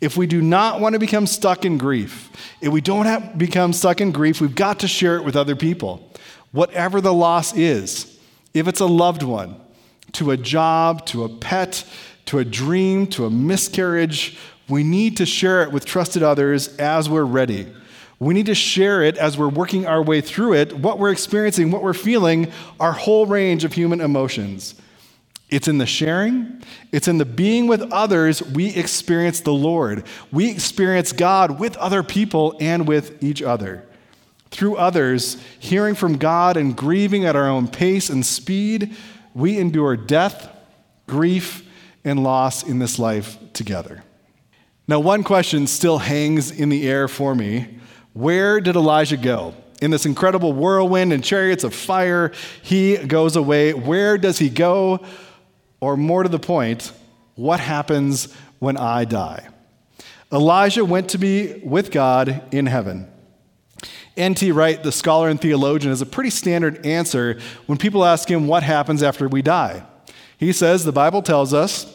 If 0.00 0.16
we 0.16 0.26
do 0.26 0.42
not 0.42 0.80
want 0.80 0.94
to 0.94 0.98
become 0.98 1.26
stuck 1.26 1.64
in 1.64 1.78
grief, 1.78 2.30
if 2.60 2.72
we 2.72 2.80
don't 2.80 3.38
become 3.38 3.72
stuck 3.72 4.00
in 4.00 4.12
grief, 4.12 4.40
we've 4.40 4.54
got 4.54 4.80
to 4.80 4.88
share 4.88 5.16
it 5.16 5.24
with 5.24 5.36
other 5.36 5.56
people. 5.56 6.10
Whatever 6.52 7.00
the 7.00 7.12
loss 7.12 7.56
is, 7.56 8.18
if 8.52 8.68
it's 8.68 8.80
a 8.80 8.86
loved 8.86 9.22
one, 9.22 9.60
to 10.12 10.30
a 10.30 10.36
job, 10.36 11.06
to 11.06 11.24
a 11.24 11.28
pet, 11.28 11.84
to 12.26 12.38
a 12.38 12.44
dream, 12.44 13.06
to 13.08 13.26
a 13.26 13.30
miscarriage, 13.30 14.38
we 14.68 14.82
need 14.82 15.16
to 15.18 15.26
share 15.26 15.62
it 15.62 15.72
with 15.72 15.84
trusted 15.84 16.22
others 16.22 16.76
as 16.76 17.08
we're 17.08 17.24
ready. 17.24 17.66
We 18.18 18.32
need 18.32 18.46
to 18.46 18.54
share 18.54 19.02
it 19.02 19.16
as 19.18 19.36
we're 19.36 19.48
working 19.48 19.86
our 19.86 20.02
way 20.02 20.20
through 20.20 20.54
it, 20.54 20.72
what 20.72 20.98
we're 20.98 21.10
experiencing, 21.10 21.70
what 21.70 21.82
we're 21.82 21.92
feeling, 21.92 22.50
our 22.78 22.92
whole 22.92 23.26
range 23.26 23.64
of 23.64 23.72
human 23.72 24.00
emotions. 24.00 24.74
It's 25.50 25.68
in 25.68 25.78
the 25.78 25.86
sharing, 25.86 26.62
it's 26.90 27.06
in 27.06 27.18
the 27.18 27.24
being 27.24 27.66
with 27.66 27.82
others 27.92 28.42
we 28.42 28.74
experience 28.74 29.40
the 29.40 29.52
Lord. 29.52 30.04
We 30.32 30.50
experience 30.50 31.12
God 31.12 31.60
with 31.60 31.76
other 31.76 32.02
people 32.02 32.56
and 32.60 32.88
with 32.88 33.22
each 33.22 33.42
other. 33.42 33.86
Through 34.50 34.76
others, 34.76 35.36
hearing 35.58 35.94
from 35.94 36.16
God 36.16 36.56
and 36.56 36.76
grieving 36.76 37.24
at 37.24 37.36
our 37.36 37.48
own 37.48 37.68
pace 37.68 38.08
and 38.08 38.24
speed, 38.24 38.96
we 39.34 39.58
endure 39.58 39.96
death, 39.96 40.48
grief, 41.06 41.68
and 42.04 42.22
loss 42.22 42.62
in 42.62 42.78
this 42.78 42.98
life 42.98 43.36
together. 43.52 44.04
Now, 44.86 45.00
one 45.00 45.24
question 45.24 45.66
still 45.66 45.98
hangs 45.98 46.50
in 46.50 46.68
the 46.68 46.88
air 46.88 47.08
for 47.08 47.34
me 47.34 47.78
Where 48.12 48.60
did 48.60 48.76
Elijah 48.76 49.16
go? 49.16 49.54
In 49.82 49.90
this 49.90 50.06
incredible 50.06 50.52
whirlwind 50.52 51.12
and 51.12 51.22
chariots 51.22 51.64
of 51.64 51.74
fire, 51.74 52.32
he 52.62 52.96
goes 52.96 53.36
away. 53.36 53.74
Where 53.74 54.16
does 54.16 54.38
he 54.38 54.48
go? 54.48 55.04
Or 55.84 55.98
more 55.98 56.22
to 56.22 56.30
the 56.30 56.38
point, 56.38 56.92
what 57.34 57.60
happens 57.60 58.32
when 58.58 58.78
I 58.78 59.04
die? 59.04 59.46
Elijah 60.32 60.82
went 60.82 61.10
to 61.10 61.18
be 61.18 61.60
with 61.62 61.90
God 61.90 62.42
in 62.50 62.64
heaven. 62.64 63.06
N.T. 64.16 64.50
Wright, 64.52 64.82
the 64.82 64.90
scholar 64.90 65.28
and 65.28 65.38
theologian, 65.38 65.90
has 65.90 66.00
a 66.00 66.06
pretty 66.06 66.30
standard 66.30 66.86
answer 66.86 67.38
when 67.66 67.76
people 67.76 68.02
ask 68.02 68.30
him 68.30 68.46
what 68.46 68.62
happens 68.62 69.02
after 69.02 69.28
we 69.28 69.42
die. 69.42 69.84
He 70.38 70.54
says 70.54 70.86
the 70.86 70.90
Bible 70.90 71.20
tells 71.20 71.52
us 71.52 71.94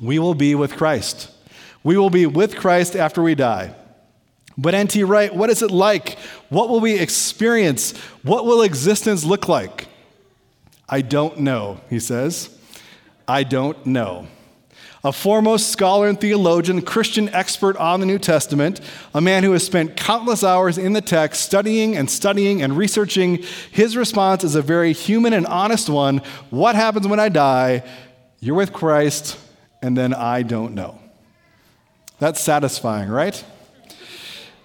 we 0.00 0.20
will 0.20 0.36
be 0.36 0.54
with 0.54 0.76
Christ. 0.76 1.28
We 1.82 1.96
will 1.96 2.10
be 2.10 2.26
with 2.26 2.54
Christ 2.54 2.94
after 2.94 3.20
we 3.20 3.34
die. 3.34 3.74
But 4.56 4.76
N.T. 4.76 5.02
Wright, 5.02 5.34
what 5.34 5.50
is 5.50 5.60
it 5.60 5.72
like? 5.72 6.20
What 6.50 6.68
will 6.68 6.78
we 6.78 7.00
experience? 7.00 7.98
What 8.22 8.46
will 8.46 8.62
existence 8.62 9.24
look 9.24 9.48
like? 9.48 9.88
I 10.88 11.00
don't 11.00 11.40
know, 11.40 11.80
he 11.90 11.98
says. 11.98 12.53
I 13.26 13.44
don't 13.44 13.84
know. 13.86 14.26
A 15.02 15.12
foremost 15.12 15.68
scholar 15.68 16.08
and 16.08 16.18
theologian, 16.18 16.80
Christian 16.80 17.28
expert 17.28 17.76
on 17.76 18.00
the 18.00 18.06
New 18.06 18.18
Testament, 18.18 18.80
a 19.12 19.20
man 19.20 19.44
who 19.44 19.52
has 19.52 19.64
spent 19.64 19.96
countless 19.96 20.42
hours 20.42 20.78
in 20.78 20.94
the 20.94 21.02
text 21.02 21.42
studying 21.42 21.94
and 21.94 22.10
studying 22.10 22.62
and 22.62 22.74
researching, 22.74 23.44
his 23.70 23.98
response 23.98 24.44
is 24.44 24.54
a 24.54 24.62
very 24.62 24.94
human 24.94 25.34
and 25.34 25.46
honest 25.46 25.90
one. 25.90 26.22
What 26.48 26.74
happens 26.74 27.06
when 27.06 27.20
I 27.20 27.28
die? 27.28 27.82
You're 28.40 28.54
with 28.54 28.72
Christ, 28.72 29.38
and 29.82 29.94
then 29.94 30.14
I 30.14 30.42
don't 30.42 30.74
know. 30.74 30.98
That's 32.18 32.40
satisfying, 32.40 33.10
right? 33.10 33.44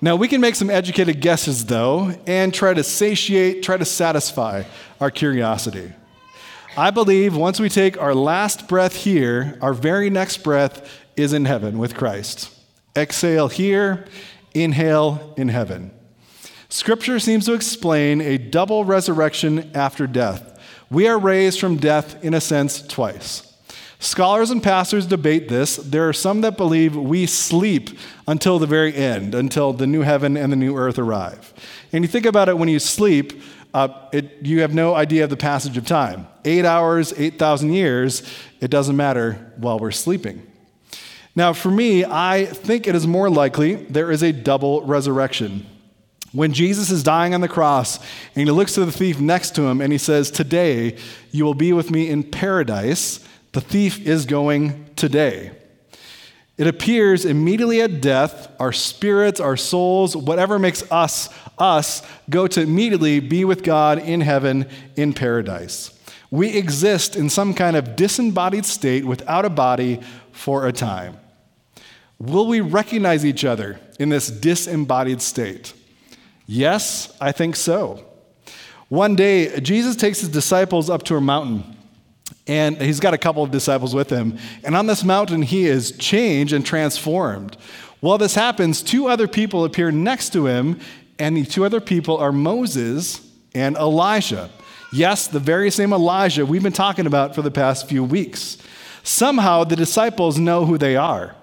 Now, 0.01 0.15
we 0.15 0.29
can 0.29 0.39
make 0.39 0.55
some 0.55 0.69
educated 0.69 1.19
guesses, 1.19 1.65
though, 1.65 2.15
and 2.25 2.53
try 2.53 2.73
to 2.73 2.83
satiate, 2.85 3.63
try 3.63 3.75
to 3.75 3.83
satisfy 3.83 4.63
our 5.01 5.11
curiosity. 5.11 5.91
I 6.79 6.91
believe 6.91 7.35
once 7.35 7.59
we 7.59 7.67
take 7.67 8.01
our 8.01 8.15
last 8.15 8.69
breath 8.69 8.95
here, 8.95 9.57
our 9.61 9.73
very 9.73 10.09
next 10.09 10.37
breath 10.45 10.89
is 11.17 11.33
in 11.33 11.43
heaven 11.43 11.77
with 11.77 11.93
Christ. 11.93 12.57
Exhale 12.95 13.49
here, 13.49 14.05
inhale 14.53 15.33
in 15.35 15.49
heaven. 15.49 15.91
Scripture 16.69 17.19
seems 17.19 17.47
to 17.47 17.53
explain 17.53 18.21
a 18.21 18.37
double 18.37 18.85
resurrection 18.85 19.69
after 19.75 20.07
death. 20.07 20.57
We 20.89 21.05
are 21.09 21.19
raised 21.19 21.59
from 21.59 21.75
death, 21.75 22.23
in 22.23 22.33
a 22.33 22.39
sense, 22.39 22.81
twice. 22.81 23.53
Scholars 24.01 24.49
and 24.49 24.63
pastors 24.63 25.05
debate 25.05 25.49
this. 25.49 25.75
There 25.75 26.07
are 26.07 26.13
some 26.13 26.39
that 26.41 26.55
believe 26.55 26.95
we 26.95 27.25
sleep 27.25 27.89
until 28.25 28.57
the 28.57 28.65
very 28.65 28.95
end, 28.95 29.35
until 29.35 29.73
the 29.73 29.85
new 29.85 30.03
heaven 30.03 30.37
and 30.37 30.49
the 30.49 30.55
new 30.55 30.77
earth 30.77 30.97
arrive. 30.97 31.53
And 31.91 32.05
you 32.05 32.07
think 32.07 32.25
about 32.25 32.47
it 32.47 32.57
when 32.57 32.69
you 32.69 32.79
sleep, 32.79 33.33
uh, 33.73 33.89
it, 34.11 34.37
you 34.41 34.61
have 34.61 34.73
no 34.73 34.95
idea 34.95 35.23
of 35.23 35.29
the 35.29 35.37
passage 35.37 35.77
of 35.77 35.85
time. 35.85 36.27
Eight 36.45 36.65
hours, 36.65 37.13
8,000 37.15 37.73
years, 37.73 38.23
it 38.59 38.71
doesn't 38.71 38.95
matter 38.95 39.53
while 39.57 39.79
we're 39.79 39.91
sleeping. 39.91 40.45
Now, 41.35 41.53
for 41.53 41.69
me, 41.69 42.03
I 42.03 42.45
think 42.45 42.87
it 42.87 42.95
is 42.95 43.05
more 43.05 43.29
likely 43.29 43.75
there 43.75 44.11
is 44.11 44.23
a 44.23 44.33
double 44.33 44.81
resurrection. 44.83 45.65
When 46.31 46.53
Jesus 46.53 46.91
is 46.91 47.03
dying 47.03 47.33
on 47.33 47.41
the 47.41 47.47
cross 47.47 47.97
and 48.35 48.47
he 48.47 48.51
looks 48.51 48.73
to 48.73 48.85
the 48.85 48.91
thief 48.91 49.19
next 49.19 49.55
to 49.55 49.63
him 49.63 49.81
and 49.81 49.91
he 49.91 49.97
says, 49.97 50.29
Today 50.29 50.97
you 51.31 51.45
will 51.45 51.53
be 51.53 51.73
with 51.73 51.91
me 51.91 52.09
in 52.09 52.23
paradise, 52.23 53.25
the 53.51 53.61
thief 53.61 54.05
is 54.05 54.25
going 54.25 54.89
today. 54.95 55.51
It 56.57 56.67
appears 56.67 57.23
immediately 57.23 57.81
at 57.81 58.01
death, 58.01 58.51
our 58.59 58.73
spirits, 58.73 59.39
our 59.39 59.55
souls, 59.55 60.15
whatever 60.15 60.59
makes 60.59 60.83
us 60.91 61.29
us, 61.59 62.01
go 62.29 62.47
to 62.47 62.61
immediately 62.61 63.19
be 63.19 63.45
with 63.45 63.63
God 63.63 63.99
in 63.99 64.21
heaven 64.21 64.67
in 64.95 65.13
paradise. 65.13 65.91
We 66.31 66.55
exist 66.55 67.15
in 67.15 67.29
some 67.29 67.53
kind 67.53 67.75
of 67.75 67.95
disembodied 67.95 68.65
state 68.65 69.05
without 69.05 69.45
a 69.45 69.49
body 69.49 69.99
for 70.31 70.67
a 70.67 70.71
time. 70.71 71.17
Will 72.19 72.47
we 72.47 72.61
recognize 72.61 73.25
each 73.25 73.45
other 73.45 73.79
in 73.99 74.09
this 74.09 74.29
disembodied 74.29 75.21
state? 75.21 75.73
Yes, 76.45 77.15
I 77.21 77.31
think 77.31 77.55
so. 77.55 78.05
One 78.89 79.15
day, 79.15 79.59
Jesus 79.59 79.95
takes 79.95 80.19
his 80.19 80.29
disciples 80.29 80.89
up 80.89 81.03
to 81.03 81.15
a 81.15 81.21
mountain 81.21 81.77
and 82.47 82.81
he's 82.81 82.99
got 82.99 83.13
a 83.13 83.17
couple 83.17 83.43
of 83.43 83.51
disciples 83.51 83.93
with 83.93 84.09
him. 84.09 84.37
And 84.63 84.75
on 84.75 84.87
this 84.87 85.03
mountain, 85.03 85.43
he 85.43 85.67
is 85.67 85.91
changed 85.97 86.51
and 86.51 86.65
transformed. 86.65 87.55
While 87.99 88.17
this 88.17 88.33
happens, 88.33 88.81
two 88.81 89.07
other 89.07 89.27
people 89.27 89.65
appear 89.65 89.91
next 89.91 90.33
to 90.33 90.47
him, 90.47 90.79
and 91.19 91.35
the 91.35 91.45
two 91.45 91.65
other 91.65 91.81
people 91.81 92.17
are 92.17 92.31
Moses 92.31 93.21
and 93.53 93.75
Elijah. 93.75 94.49
Yes, 94.91 95.27
the 95.27 95.39
very 95.39 95.69
same 95.69 95.93
Elijah 95.93 96.45
we've 96.45 96.63
been 96.63 96.73
talking 96.73 97.05
about 97.05 97.35
for 97.35 97.41
the 97.41 97.51
past 97.51 97.87
few 97.87 98.03
weeks. 98.03 98.57
Somehow, 99.03 99.63
the 99.63 99.75
disciples 99.75 100.39
know 100.39 100.65
who 100.65 100.77
they 100.77 100.95
are. 100.95 101.35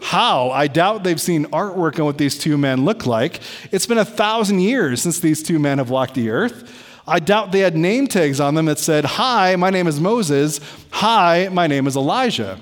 How? 0.00 0.50
I 0.50 0.66
doubt 0.66 1.02
they've 1.02 1.20
seen 1.20 1.46
artwork 1.46 1.98
on 1.98 2.04
what 2.04 2.18
these 2.18 2.38
two 2.38 2.58
men 2.58 2.84
look 2.84 3.06
like. 3.06 3.40
It's 3.72 3.86
been 3.86 3.98
a 3.98 4.04
thousand 4.04 4.60
years 4.60 5.00
since 5.00 5.18
these 5.18 5.42
two 5.42 5.58
men 5.58 5.78
have 5.78 5.90
walked 5.90 6.14
the 6.14 6.30
earth. 6.30 6.82
I 7.06 7.20
doubt 7.20 7.52
they 7.52 7.60
had 7.60 7.76
name 7.76 8.06
tags 8.06 8.40
on 8.40 8.54
them 8.54 8.66
that 8.66 8.78
said, 8.78 9.04
Hi, 9.04 9.56
my 9.56 9.70
name 9.70 9.86
is 9.86 10.00
Moses. 10.00 10.60
Hi, 10.90 11.48
my 11.50 11.66
name 11.66 11.86
is 11.86 11.96
Elijah. 11.96 12.60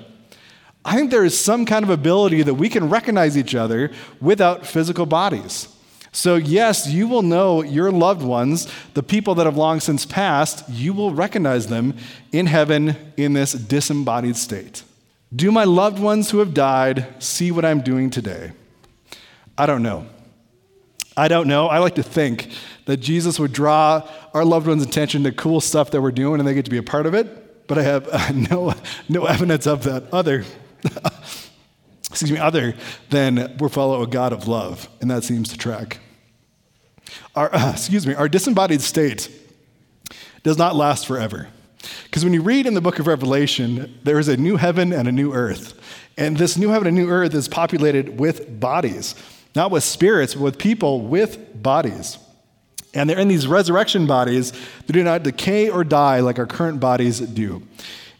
I 0.85 0.95
think 0.95 1.11
there 1.11 1.23
is 1.23 1.39
some 1.39 1.65
kind 1.65 1.83
of 1.83 1.89
ability 1.89 2.43
that 2.43 2.55
we 2.55 2.69
can 2.69 2.89
recognize 2.89 3.37
each 3.37 3.55
other 3.55 3.91
without 4.19 4.65
physical 4.65 5.05
bodies. 5.05 5.72
So, 6.15 6.35
yes, 6.35 6.87
you 6.87 7.07
will 7.07 7.23
know 7.23 7.63
your 7.63 7.91
loved 7.91 8.21
ones, 8.21 8.71
the 8.93 9.01
people 9.01 9.33
that 9.35 9.47
have 9.47 9.57
long 9.57 9.79
since 9.79 10.05
passed, 10.05 10.63
you 10.69 10.93
will 10.93 11.11
recognize 11.11 11.67
them 11.67 11.97
in 12.31 12.45
heaven 12.45 12.95
in 13.17 13.33
this 13.33 13.53
disembodied 13.53 14.37
state. 14.37 14.83
Do 15.35 15.51
my 15.51 15.63
loved 15.63 15.97
ones 15.97 16.29
who 16.29 16.37
have 16.37 16.53
died 16.53 17.07
see 17.17 17.49
what 17.51 17.65
I'm 17.65 17.81
doing 17.81 18.11
today? 18.11 18.51
I 19.57 19.65
don't 19.65 19.81
know. 19.81 20.05
I 21.17 21.27
don't 21.27 21.47
know. 21.47 21.67
I 21.67 21.79
like 21.79 21.95
to 21.95 22.03
think 22.03 22.49
that 22.85 22.97
Jesus 22.97 23.39
would 23.39 23.51
draw 23.51 24.07
our 24.35 24.45
loved 24.45 24.67
ones' 24.67 24.83
attention 24.83 25.23
to 25.23 25.31
cool 25.31 25.61
stuff 25.61 25.89
that 25.91 26.01
we're 26.01 26.11
doing 26.11 26.39
and 26.39 26.47
they 26.47 26.53
get 26.53 26.65
to 26.65 26.71
be 26.71 26.77
a 26.77 26.83
part 26.83 27.07
of 27.07 27.15
it, 27.15 27.67
but 27.67 27.79
I 27.79 27.83
have 27.83 28.07
uh, 28.11 28.31
no, 28.51 28.75
no 29.09 29.25
evidence 29.25 29.65
of 29.65 29.83
that 29.85 30.13
other, 30.13 30.45
excuse 32.13 32.31
me, 32.31 32.37
other 32.37 32.75
than 33.09 33.57
we 33.59 33.67
follow 33.69 34.03
a 34.03 34.07
God 34.07 34.33
of 34.33 34.47
love, 34.47 34.87
and 35.01 35.09
that 35.09 35.23
seems 35.23 35.49
to 35.49 35.57
track. 35.57 35.99
Our, 37.35 37.53
uh, 37.53 37.71
excuse 37.71 38.05
me, 38.05 38.13
our 38.13 38.29
disembodied 38.29 38.81
state 38.81 39.29
does 40.43 40.57
not 40.57 40.75
last 40.75 41.07
forever. 41.07 41.47
Because 42.03 42.23
when 42.23 42.33
you 42.33 42.43
read 42.43 42.67
in 42.67 42.75
the 42.75 42.81
book 42.81 42.99
of 42.99 43.07
Revelation, 43.07 43.99
there 44.03 44.19
is 44.19 44.27
a 44.27 44.37
new 44.37 44.57
heaven 44.57 44.93
and 44.93 45.07
a 45.07 45.11
new 45.11 45.33
earth. 45.33 45.73
And 46.15 46.37
this 46.37 46.55
new 46.55 46.69
heaven 46.69 46.87
and 46.87 46.95
new 46.95 47.09
earth 47.09 47.33
is 47.33 47.47
populated 47.47 48.19
with 48.19 48.59
bodies, 48.59 49.15
not 49.55 49.71
with 49.71 49.83
spirits, 49.83 50.35
but 50.35 50.43
with 50.43 50.59
people 50.59 51.01
with 51.01 51.61
bodies. 51.61 52.19
And 52.93 53.09
they're 53.09 53.19
in 53.19 53.27
these 53.27 53.47
resurrection 53.47 54.05
bodies 54.05 54.51
that 54.85 54.93
do 54.93 55.03
not 55.03 55.23
decay 55.23 55.67
or 55.69 55.83
die 55.83 56.19
like 56.19 56.37
our 56.37 56.45
current 56.45 56.79
bodies 56.79 57.19
do. 57.19 57.63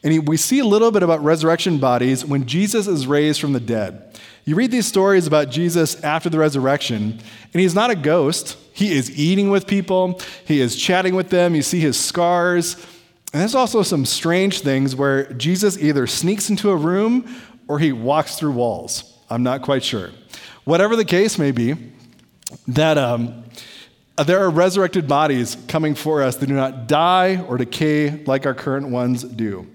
And 0.04 0.28
we 0.28 0.36
see 0.36 0.60
a 0.60 0.66
little 0.66 0.92
bit 0.92 1.02
about 1.02 1.24
resurrection 1.24 1.78
bodies 1.78 2.26
when 2.26 2.46
Jesus 2.46 2.88
is 2.88 3.08
raised 3.08 3.40
from 3.40 3.54
the 3.54 3.60
dead. 3.60 4.20
You 4.46 4.56
read 4.56 4.72
these 4.72 4.86
stories 4.86 5.26
about 5.26 5.50
Jesus 5.50 6.02
after 6.04 6.30
the 6.30 6.38
resurrection, 6.38 7.20
and 7.54 7.62
he's 7.62 7.74
not 7.74 7.90
a 7.90 7.96
ghost. 7.96 8.58
He 8.74 8.92
is 8.92 9.18
eating 9.18 9.50
with 9.50 9.66
people, 9.66 10.20
he 10.46 10.60
is 10.60 10.76
chatting 10.76 11.16
with 11.16 11.30
them. 11.30 11.56
You 11.56 11.62
see 11.62 11.80
his 11.80 11.98
scars. 11.98 12.76
And 13.32 13.42
there's 13.42 13.56
also 13.56 13.82
some 13.82 14.06
strange 14.06 14.60
things 14.60 14.96
where 14.96 15.32
Jesus 15.34 15.78
either 15.78 16.06
sneaks 16.06 16.50
into 16.50 16.70
a 16.70 16.76
room 16.76 17.34
or 17.68 17.80
he 17.80 17.92
walks 17.92 18.38
through 18.38 18.52
walls. 18.52 19.18
I'm 19.30 19.42
not 19.42 19.62
quite 19.62 19.84
sure. 19.84 20.12
Whatever 20.66 20.96
the 20.96 21.06
case 21.06 21.40
may 21.40 21.52
be, 21.52 21.76
that 22.68 22.98
um, 22.98 23.44
uh, 24.18 24.24
there 24.24 24.40
are 24.40 24.50
resurrected 24.50 25.08
bodies 25.08 25.58
coming 25.68 25.96
for 25.96 26.22
us 26.22 26.36
that 26.36 26.48
do 26.48 26.54
not 26.54 26.88
die 26.88 27.42
or 27.48 27.58
decay 27.58 28.24
like 28.26 28.46
our 28.46 28.54
current 28.54 28.90
ones 28.90 29.24
do. 29.24 29.68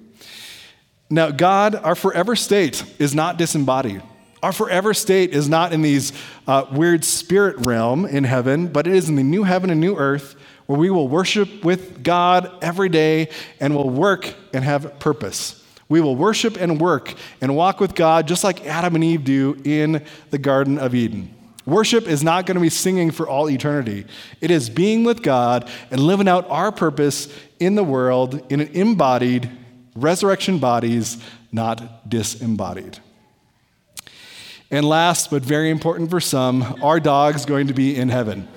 Now, 1.10 1.30
God, 1.30 1.74
our 1.74 1.94
forever 1.94 2.36
state, 2.36 2.84
is 2.98 3.14
not 3.14 3.38
disembodied. 3.38 4.02
Our 4.42 4.52
forever 4.52 4.94
state 4.94 5.30
is 5.30 5.48
not 5.48 5.72
in 5.72 5.82
these 5.82 6.12
uh, 6.46 6.66
weird 6.70 7.04
spirit 7.04 7.66
realm 7.66 8.04
in 8.04 8.24
heaven, 8.24 8.68
but 8.68 8.86
it 8.86 8.94
is 8.94 9.08
in 9.08 9.16
the 9.16 9.22
new 9.22 9.42
heaven 9.42 9.70
and 9.70 9.80
new 9.80 9.96
earth 9.96 10.36
where 10.66 10.78
we 10.78 10.90
will 10.90 11.08
worship 11.08 11.64
with 11.64 12.02
God 12.02 12.52
every 12.62 12.90
day 12.90 13.30
and 13.58 13.74
will 13.74 13.88
work 13.88 14.34
and 14.52 14.62
have 14.62 14.98
purpose. 14.98 15.64
We 15.88 16.02
will 16.02 16.14
worship 16.14 16.60
and 16.60 16.78
work 16.78 17.14
and 17.40 17.56
walk 17.56 17.80
with 17.80 17.94
God 17.94 18.28
just 18.28 18.44
like 18.44 18.66
Adam 18.66 18.94
and 18.94 19.02
Eve 19.02 19.24
do 19.24 19.60
in 19.64 20.04
the 20.30 20.38
Garden 20.38 20.78
of 20.78 20.94
Eden. 20.94 21.34
Worship 21.64 22.06
is 22.06 22.22
not 22.22 22.46
going 22.46 22.56
to 22.56 22.60
be 22.60 22.68
singing 22.68 23.10
for 23.10 23.28
all 23.28 23.48
eternity. 23.50 24.06
It 24.40 24.50
is 24.50 24.70
being 24.70 25.04
with 25.04 25.22
God 25.22 25.68
and 25.90 26.00
living 26.00 26.28
out 26.28 26.48
our 26.50 26.70
purpose 26.70 27.28
in 27.58 27.74
the 27.74 27.84
world 27.84 28.42
in 28.50 28.60
an 28.60 28.68
embodied, 28.68 29.50
resurrection 30.02 30.58
bodies, 30.58 31.22
not 31.52 32.08
disembodied. 32.08 32.98
And 34.70 34.86
last, 34.86 35.30
but 35.30 35.42
very 35.42 35.70
important 35.70 36.10
for 36.10 36.20
some, 36.20 36.78
our 36.82 37.00
dog's 37.00 37.46
going 37.46 37.68
to 37.68 37.74
be 37.74 37.96
in 37.96 38.08
heaven. 38.08 38.48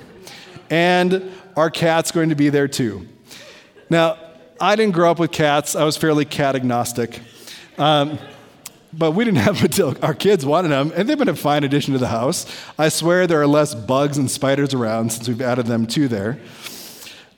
And 0.70 1.32
our 1.56 1.70
cat's 1.70 2.12
going 2.12 2.30
to 2.30 2.36
be 2.36 2.50
there 2.50 2.68
too. 2.68 3.08
Now, 3.90 4.18
I 4.60 4.76
didn't 4.76 4.94
grow 4.94 5.10
up 5.10 5.20
with 5.20 5.32
cats, 5.32 5.76
I 5.76 5.84
was 5.84 5.98
fairly 5.98 6.26
cat 6.26 6.56
agnostic. 6.56 7.20
Um, 7.78 8.20
but 8.94 9.12
we 9.12 9.24
didn't 9.24 9.40
have 9.40 9.56
them 9.56 9.66
until 9.66 9.96
our 10.02 10.14
kids 10.14 10.46
wanted 10.46 10.70
them, 10.70 10.92
and 10.96 11.08
they've 11.08 11.18
been 11.18 11.30
a 11.30 11.36
fine 11.36 11.64
addition 11.64 11.94
to 11.94 12.00
the 12.00 12.08
house. 12.08 12.46
I 12.78 12.90
swear 12.90 13.26
there 13.26 13.42
are 13.42 13.48
less 13.48 13.74
bugs 13.74 14.18
and 14.18 14.30
spiders 14.30 14.74
around 14.74 15.12
since 15.14 15.28
we've 15.28 15.42
added 15.42 15.68
them 15.68 15.88
to 15.88 16.08
there. 16.08 16.40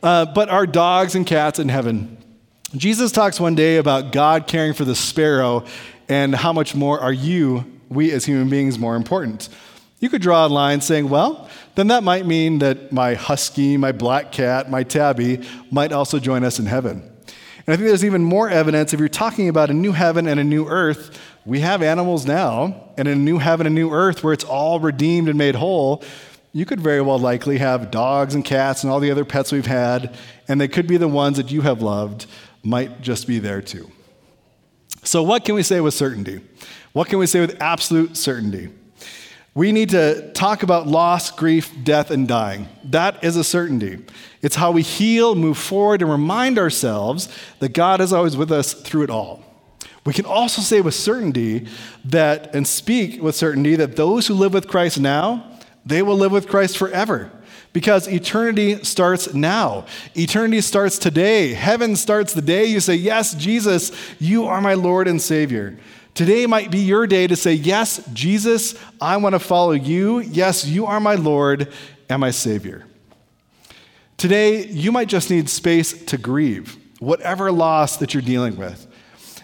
Uh, 0.01 0.25
but 0.25 0.49
our 0.49 0.65
dogs 0.65 1.15
and 1.15 1.25
cats 1.25 1.59
in 1.59 1.69
heaven. 1.69 2.17
Jesus 2.75 3.11
talks 3.11 3.39
one 3.39 3.53
day 3.53 3.77
about 3.77 4.11
God 4.11 4.47
caring 4.47 4.73
for 4.73 4.83
the 4.83 4.95
sparrow, 4.95 5.63
and 6.09 6.33
how 6.33 6.51
much 6.51 6.73
more 6.73 6.99
are 6.99 7.13
you, 7.13 7.65
we 7.89 8.11
as 8.11 8.25
human 8.25 8.49
beings, 8.49 8.79
more 8.79 8.95
important? 8.95 9.47
You 9.99 10.09
could 10.09 10.23
draw 10.23 10.47
a 10.47 10.49
line 10.49 10.81
saying, 10.81 11.07
well, 11.07 11.47
then 11.75 11.87
that 11.89 12.03
might 12.03 12.25
mean 12.25 12.59
that 12.59 12.91
my 12.91 13.13
husky, 13.13 13.77
my 13.77 13.91
black 13.91 14.31
cat, 14.31 14.71
my 14.71 14.81
tabby 14.81 15.41
might 15.69 15.91
also 15.91 16.17
join 16.17 16.43
us 16.43 16.57
in 16.57 16.65
heaven. 16.65 17.01
And 17.65 17.73
I 17.73 17.77
think 17.77 17.87
there's 17.87 18.03
even 18.03 18.23
more 18.23 18.49
evidence 18.49 18.91
if 18.91 18.99
you're 18.99 19.07
talking 19.07 19.49
about 19.49 19.69
a 19.69 19.73
new 19.73 19.91
heaven 19.91 20.27
and 20.27 20.39
a 20.39 20.43
new 20.43 20.67
earth 20.67 21.19
we 21.45 21.59
have 21.59 21.83
animals 21.83 22.25
now, 22.25 22.91
and 22.97 23.07
in 23.07 23.17
a 23.17 23.21
new 23.21 23.37
heaven 23.37 23.67
and 23.67 23.75
new 23.75 23.91
earth 23.91 24.23
where 24.23 24.33
it's 24.33 24.45
all 24.45 24.79
redeemed 24.79 25.27
and 25.29 25.37
made 25.37 25.55
whole, 25.55 26.01
you 26.53 26.65
could 26.65 26.79
very 26.79 27.01
well 27.01 27.19
likely 27.19 27.57
have 27.57 27.91
dogs 27.91 28.33
and 28.33 28.45
cats 28.45 28.83
and 28.83 28.91
all 28.91 28.99
the 28.99 29.11
other 29.11 29.25
pets 29.25 29.51
we've 29.51 29.65
had, 29.65 30.15
and 30.47 30.59
they 30.59 30.67
could 30.67 30.87
be 30.87 30.97
the 30.97 31.07
ones 31.07 31.37
that 31.37 31.51
you 31.51 31.61
have 31.61 31.81
loved, 31.81 32.25
might 32.63 33.01
just 33.01 33.27
be 33.27 33.39
there 33.39 33.61
too. 33.61 33.91
So, 35.03 35.21
what 35.21 35.43
can 35.45 35.55
we 35.55 35.63
say 35.63 35.81
with 35.81 35.93
certainty? 35.93 36.41
What 36.93 37.09
can 37.09 37.19
we 37.19 37.27
say 37.27 37.41
with 37.41 37.61
absolute 37.61 38.15
certainty? 38.15 38.69
We 39.55 39.71
need 39.71 39.89
to 39.89 40.31
talk 40.31 40.63
about 40.63 40.87
loss, 40.87 41.29
grief, 41.29 41.71
death, 41.83 42.09
and 42.09 42.27
dying. 42.27 42.67
That 42.85 43.23
is 43.23 43.37
a 43.37 43.43
certainty. 43.43 44.03
It's 44.41 44.55
how 44.55 44.71
we 44.71 44.81
heal, 44.81 45.35
move 45.35 45.59
forward, 45.59 46.01
and 46.01 46.09
remind 46.09 46.57
ourselves 46.57 47.29
that 47.59 47.73
God 47.73 48.01
is 48.01 48.11
always 48.11 48.35
with 48.35 48.51
us 48.51 48.73
through 48.73 49.03
it 49.03 49.09
all. 49.11 49.43
We 50.05 50.13
can 50.13 50.25
also 50.25 50.61
say 50.61 50.81
with 50.81 50.95
certainty 50.95 51.67
that, 52.05 52.53
and 52.55 52.67
speak 52.67 53.21
with 53.21 53.35
certainty, 53.35 53.75
that 53.75 53.95
those 53.95 54.27
who 54.27 54.33
live 54.33 54.53
with 54.53 54.67
Christ 54.67 54.99
now, 54.99 55.59
they 55.85 56.01
will 56.01 56.17
live 56.17 56.31
with 56.31 56.47
Christ 56.47 56.77
forever. 56.77 57.31
Because 57.73 58.07
eternity 58.07 58.83
starts 58.83 59.33
now. 59.33 59.87
Eternity 60.15 60.61
starts 60.61 60.99
today. 60.99 61.53
Heaven 61.53 61.95
starts 61.95 62.33
the 62.33 62.41
day 62.41 62.65
you 62.65 62.79
say, 62.79 62.95
Yes, 62.95 63.33
Jesus, 63.33 63.91
you 64.19 64.45
are 64.45 64.61
my 64.61 64.75
Lord 64.75 65.07
and 65.07 65.19
Savior. 65.19 65.77
Today 66.13 66.45
might 66.45 66.69
be 66.69 66.77
your 66.77 67.07
day 67.07 67.25
to 67.25 67.35
say, 67.35 67.53
Yes, 67.53 68.07
Jesus, 68.13 68.75
I 69.01 69.17
want 69.17 69.33
to 69.33 69.39
follow 69.39 69.71
you. 69.71 70.19
Yes, 70.19 70.65
you 70.65 70.85
are 70.85 70.99
my 70.99 71.15
Lord 71.15 71.73
and 72.09 72.21
my 72.21 72.29
Savior. 72.29 72.85
Today, 74.17 74.67
you 74.67 74.91
might 74.91 75.09
just 75.09 75.31
need 75.31 75.49
space 75.49 76.05
to 76.05 76.17
grieve, 76.17 76.77
whatever 76.99 77.51
loss 77.51 77.97
that 77.97 78.13
you're 78.13 78.21
dealing 78.21 78.55
with. 78.55 78.87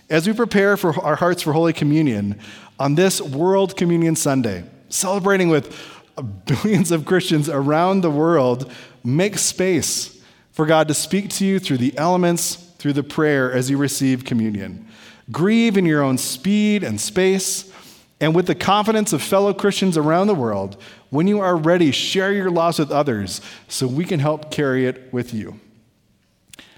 As 0.09 0.27
we 0.27 0.33
prepare 0.33 0.77
for 0.77 0.97
our 1.03 1.15
hearts 1.15 1.41
for 1.41 1.53
Holy 1.53 1.73
Communion 1.73 2.39
on 2.79 2.95
this 2.95 3.19
World 3.19 3.75
Communion 3.75 4.15
Sunday, 4.15 4.63
celebrating 4.87 5.49
with 5.49 5.75
billions 6.21 6.91
of 6.91 7.05
Christians 7.05 7.49
around 7.49 8.01
the 8.01 8.11
world, 8.11 8.71
make 9.03 9.37
space 9.37 10.21
for 10.51 10.65
God 10.65 10.87
to 10.87 10.93
speak 10.93 11.29
to 11.31 11.45
you 11.45 11.59
through 11.59 11.77
the 11.77 11.97
elements, 11.97 12.55
through 12.55 12.93
the 12.93 13.03
prayer 13.03 13.51
as 13.51 13.69
you 13.69 13.77
receive 13.77 14.25
communion. 14.25 14.87
Grieve 15.31 15.77
in 15.77 15.85
your 15.85 16.01
own 16.03 16.17
speed 16.17 16.83
and 16.83 16.99
space, 16.99 17.71
and 18.19 18.35
with 18.35 18.47
the 18.47 18.55
confidence 18.55 19.13
of 19.13 19.21
fellow 19.21 19.53
Christians 19.53 19.97
around 19.97 20.27
the 20.27 20.35
world, 20.35 20.81
when 21.09 21.27
you 21.27 21.39
are 21.39 21.55
ready, 21.55 21.91
share 21.91 22.33
your 22.33 22.49
loss 22.49 22.79
with 22.79 22.91
others 22.91 23.41
so 23.67 23.87
we 23.87 24.05
can 24.05 24.19
help 24.19 24.51
carry 24.51 24.85
it 24.85 25.13
with 25.13 25.33
you. 25.33 25.59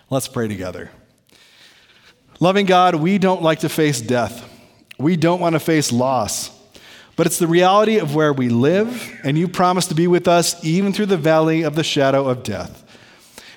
Let's 0.09 0.27
pray 0.27 0.47
together. 0.47 0.91
Loving 2.39 2.65
God, 2.65 2.95
we 2.95 3.17
don't 3.17 3.41
like 3.41 3.59
to 3.59 3.69
face 3.69 4.01
death. 4.01 4.47
We 4.99 5.15
don't 5.15 5.39
want 5.39 5.53
to 5.53 5.59
face 5.59 5.91
loss. 5.91 6.51
But 7.21 7.27
it's 7.27 7.37
the 7.37 7.45
reality 7.45 7.99
of 7.99 8.15
where 8.15 8.33
we 8.33 8.49
live, 8.49 9.15
and 9.23 9.37
you 9.37 9.47
promise 9.47 9.85
to 9.89 9.93
be 9.93 10.07
with 10.07 10.27
us 10.27 10.65
even 10.65 10.91
through 10.91 11.05
the 11.05 11.17
valley 11.17 11.61
of 11.61 11.75
the 11.75 11.83
shadow 11.83 12.27
of 12.27 12.41
death. 12.41 12.83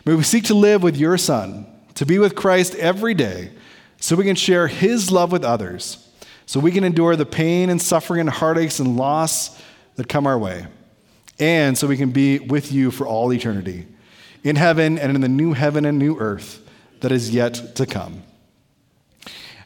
May 0.05 0.15
we 0.15 0.23
seek 0.23 0.45
to 0.45 0.55
live 0.55 0.83
with 0.83 0.99
your 0.99 1.17
Son, 1.17 1.67
to 1.95 2.05
be 2.05 2.19
with 2.19 2.35
Christ 2.35 2.75
every 2.75 3.15
day, 3.15 3.53
so 3.99 4.17
we 4.17 4.25
can 4.25 4.37
share 4.37 4.69
his 4.69 5.11
love 5.11 5.33
with 5.33 5.45
others, 5.45 6.07
so 6.45 6.61
we 6.61 6.73
can 6.73 6.85
endure 6.85 7.17
the 7.17 7.25
pain 7.25 7.71
and 7.71 7.81
suffering 7.81 8.21
and 8.21 8.29
heartaches 8.29 8.81
and 8.81 8.99
loss 8.99 9.59
that 9.97 10.11
come 10.11 10.27
our 10.27 10.39
way, 10.39 10.67
and 11.39 11.79
so 11.79 11.87
we 11.87 11.97
can 11.97 12.11
be 12.11 12.41
with 12.41 12.71
you 12.71 12.91
for 12.91 13.07
all 13.07 13.33
eternity, 13.33 13.87
in 14.43 14.57
heaven 14.57 14.99
and 14.99 15.15
in 15.15 15.23
the 15.23 15.27
new 15.27 15.55
heaven 15.55 15.87
and 15.87 15.99
new 15.99 16.19
earth 16.19 16.61
that 17.01 17.13
is 17.13 17.31
yet 17.31 17.75
to 17.77 17.87
come. 17.87 18.25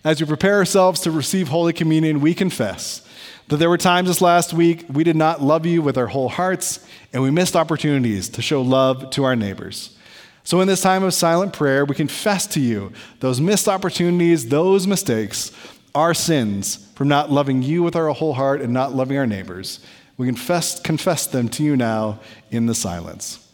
As 0.04 0.20
we 0.20 0.26
prepare 0.28 0.54
ourselves 0.54 1.00
to 1.00 1.10
receive 1.10 1.48
Holy 1.48 1.72
Communion, 1.72 2.20
we 2.20 2.32
confess 2.32 3.02
that 3.48 3.56
there 3.56 3.68
were 3.68 3.78
times 3.78 4.08
this 4.08 4.20
last 4.20 4.52
week 4.52 4.84
we 4.88 5.04
did 5.04 5.16
not 5.16 5.42
love 5.42 5.66
you 5.66 5.82
with 5.82 5.96
our 5.96 6.06
whole 6.06 6.28
hearts, 6.28 6.86
and 7.12 7.22
we 7.22 7.30
missed 7.30 7.56
opportunities 7.56 8.28
to 8.30 8.42
show 8.42 8.62
love 8.62 9.10
to 9.10 9.24
our 9.24 9.34
neighbors. 9.34 9.96
So, 10.44 10.60
in 10.60 10.68
this 10.68 10.80
time 10.80 11.02
of 11.02 11.12
silent 11.12 11.52
prayer, 11.52 11.84
we 11.84 11.94
confess 11.94 12.46
to 12.48 12.60
you 12.60 12.92
those 13.20 13.40
missed 13.40 13.68
opportunities, 13.68 14.48
those 14.48 14.86
mistakes, 14.86 15.52
our 15.94 16.14
sins 16.14 16.86
from 16.94 17.08
not 17.08 17.30
loving 17.30 17.62
you 17.62 17.82
with 17.82 17.96
our 17.96 18.08
whole 18.10 18.34
heart 18.34 18.60
and 18.60 18.72
not 18.72 18.94
loving 18.94 19.18
our 19.18 19.26
neighbors. 19.26 19.80
We 20.16 20.26
confess, 20.26 20.80
confess 20.80 21.26
them 21.26 21.48
to 21.50 21.62
you 21.62 21.76
now 21.76 22.20
in 22.50 22.66
the 22.66 22.74
silence. 22.74 23.47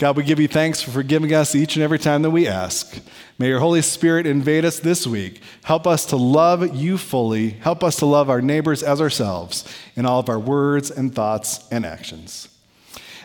God, 0.00 0.16
we 0.16 0.22
give 0.22 0.40
you 0.40 0.48
thanks 0.48 0.80
for 0.80 0.90
forgiving 0.90 1.34
us 1.34 1.54
each 1.54 1.76
and 1.76 1.82
every 1.82 1.98
time 1.98 2.22
that 2.22 2.30
we 2.30 2.48
ask. 2.48 2.98
May 3.38 3.48
your 3.48 3.60
Holy 3.60 3.82
Spirit 3.82 4.26
invade 4.26 4.64
us 4.64 4.78
this 4.78 5.06
week. 5.06 5.42
Help 5.62 5.86
us 5.86 6.06
to 6.06 6.16
love 6.16 6.74
you 6.74 6.96
fully. 6.96 7.50
Help 7.50 7.84
us 7.84 7.96
to 7.96 8.06
love 8.06 8.30
our 8.30 8.40
neighbors 8.40 8.82
as 8.82 8.98
ourselves 8.98 9.62
in 9.96 10.06
all 10.06 10.18
of 10.18 10.30
our 10.30 10.38
words 10.38 10.90
and 10.90 11.14
thoughts 11.14 11.68
and 11.70 11.84
actions. 11.84 12.48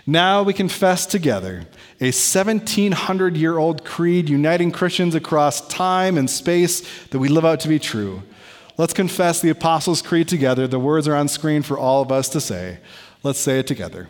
Now 0.06 0.44
we 0.44 0.52
confess 0.52 1.06
together 1.06 1.66
a 2.02 2.12
1700 2.12 3.38
year 3.38 3.58
old 3.58 3.86
creed 3.86 4.28
uniting 4.28 4.72
Christians 4.72 5.16
across 5.16 5.66
time 5.70 6.18
and 6.18 6.30
space 6.30 6.82
that 7.08 7.20
we 7.20 7.30
live 7.30 7.46
out 7.46 7.62
to 7.62 7.70
be 7.70 7.80
true. 7.80 8.22
Let's 8.78 8.92
confess 8.92 9.40
the 9.40 9.50
Apostles' 9.50 10.02
Creed 10.02 10.28
together. 10.28 10.68
The 10.68 10.78
words 10.78 11.08
are 11.08 11.16
on 11.16 11.30
screen 11.30 11.62
for 11.62 11.78
all 11.80 12.02
of 12.02 12.12
us 12.12 12.28
to 12.28 12.42
say. 12.42 12.80
Let's 13.24 13.40
say 13.40 13.60
it 13.60 13.68
together. 13.68 14.10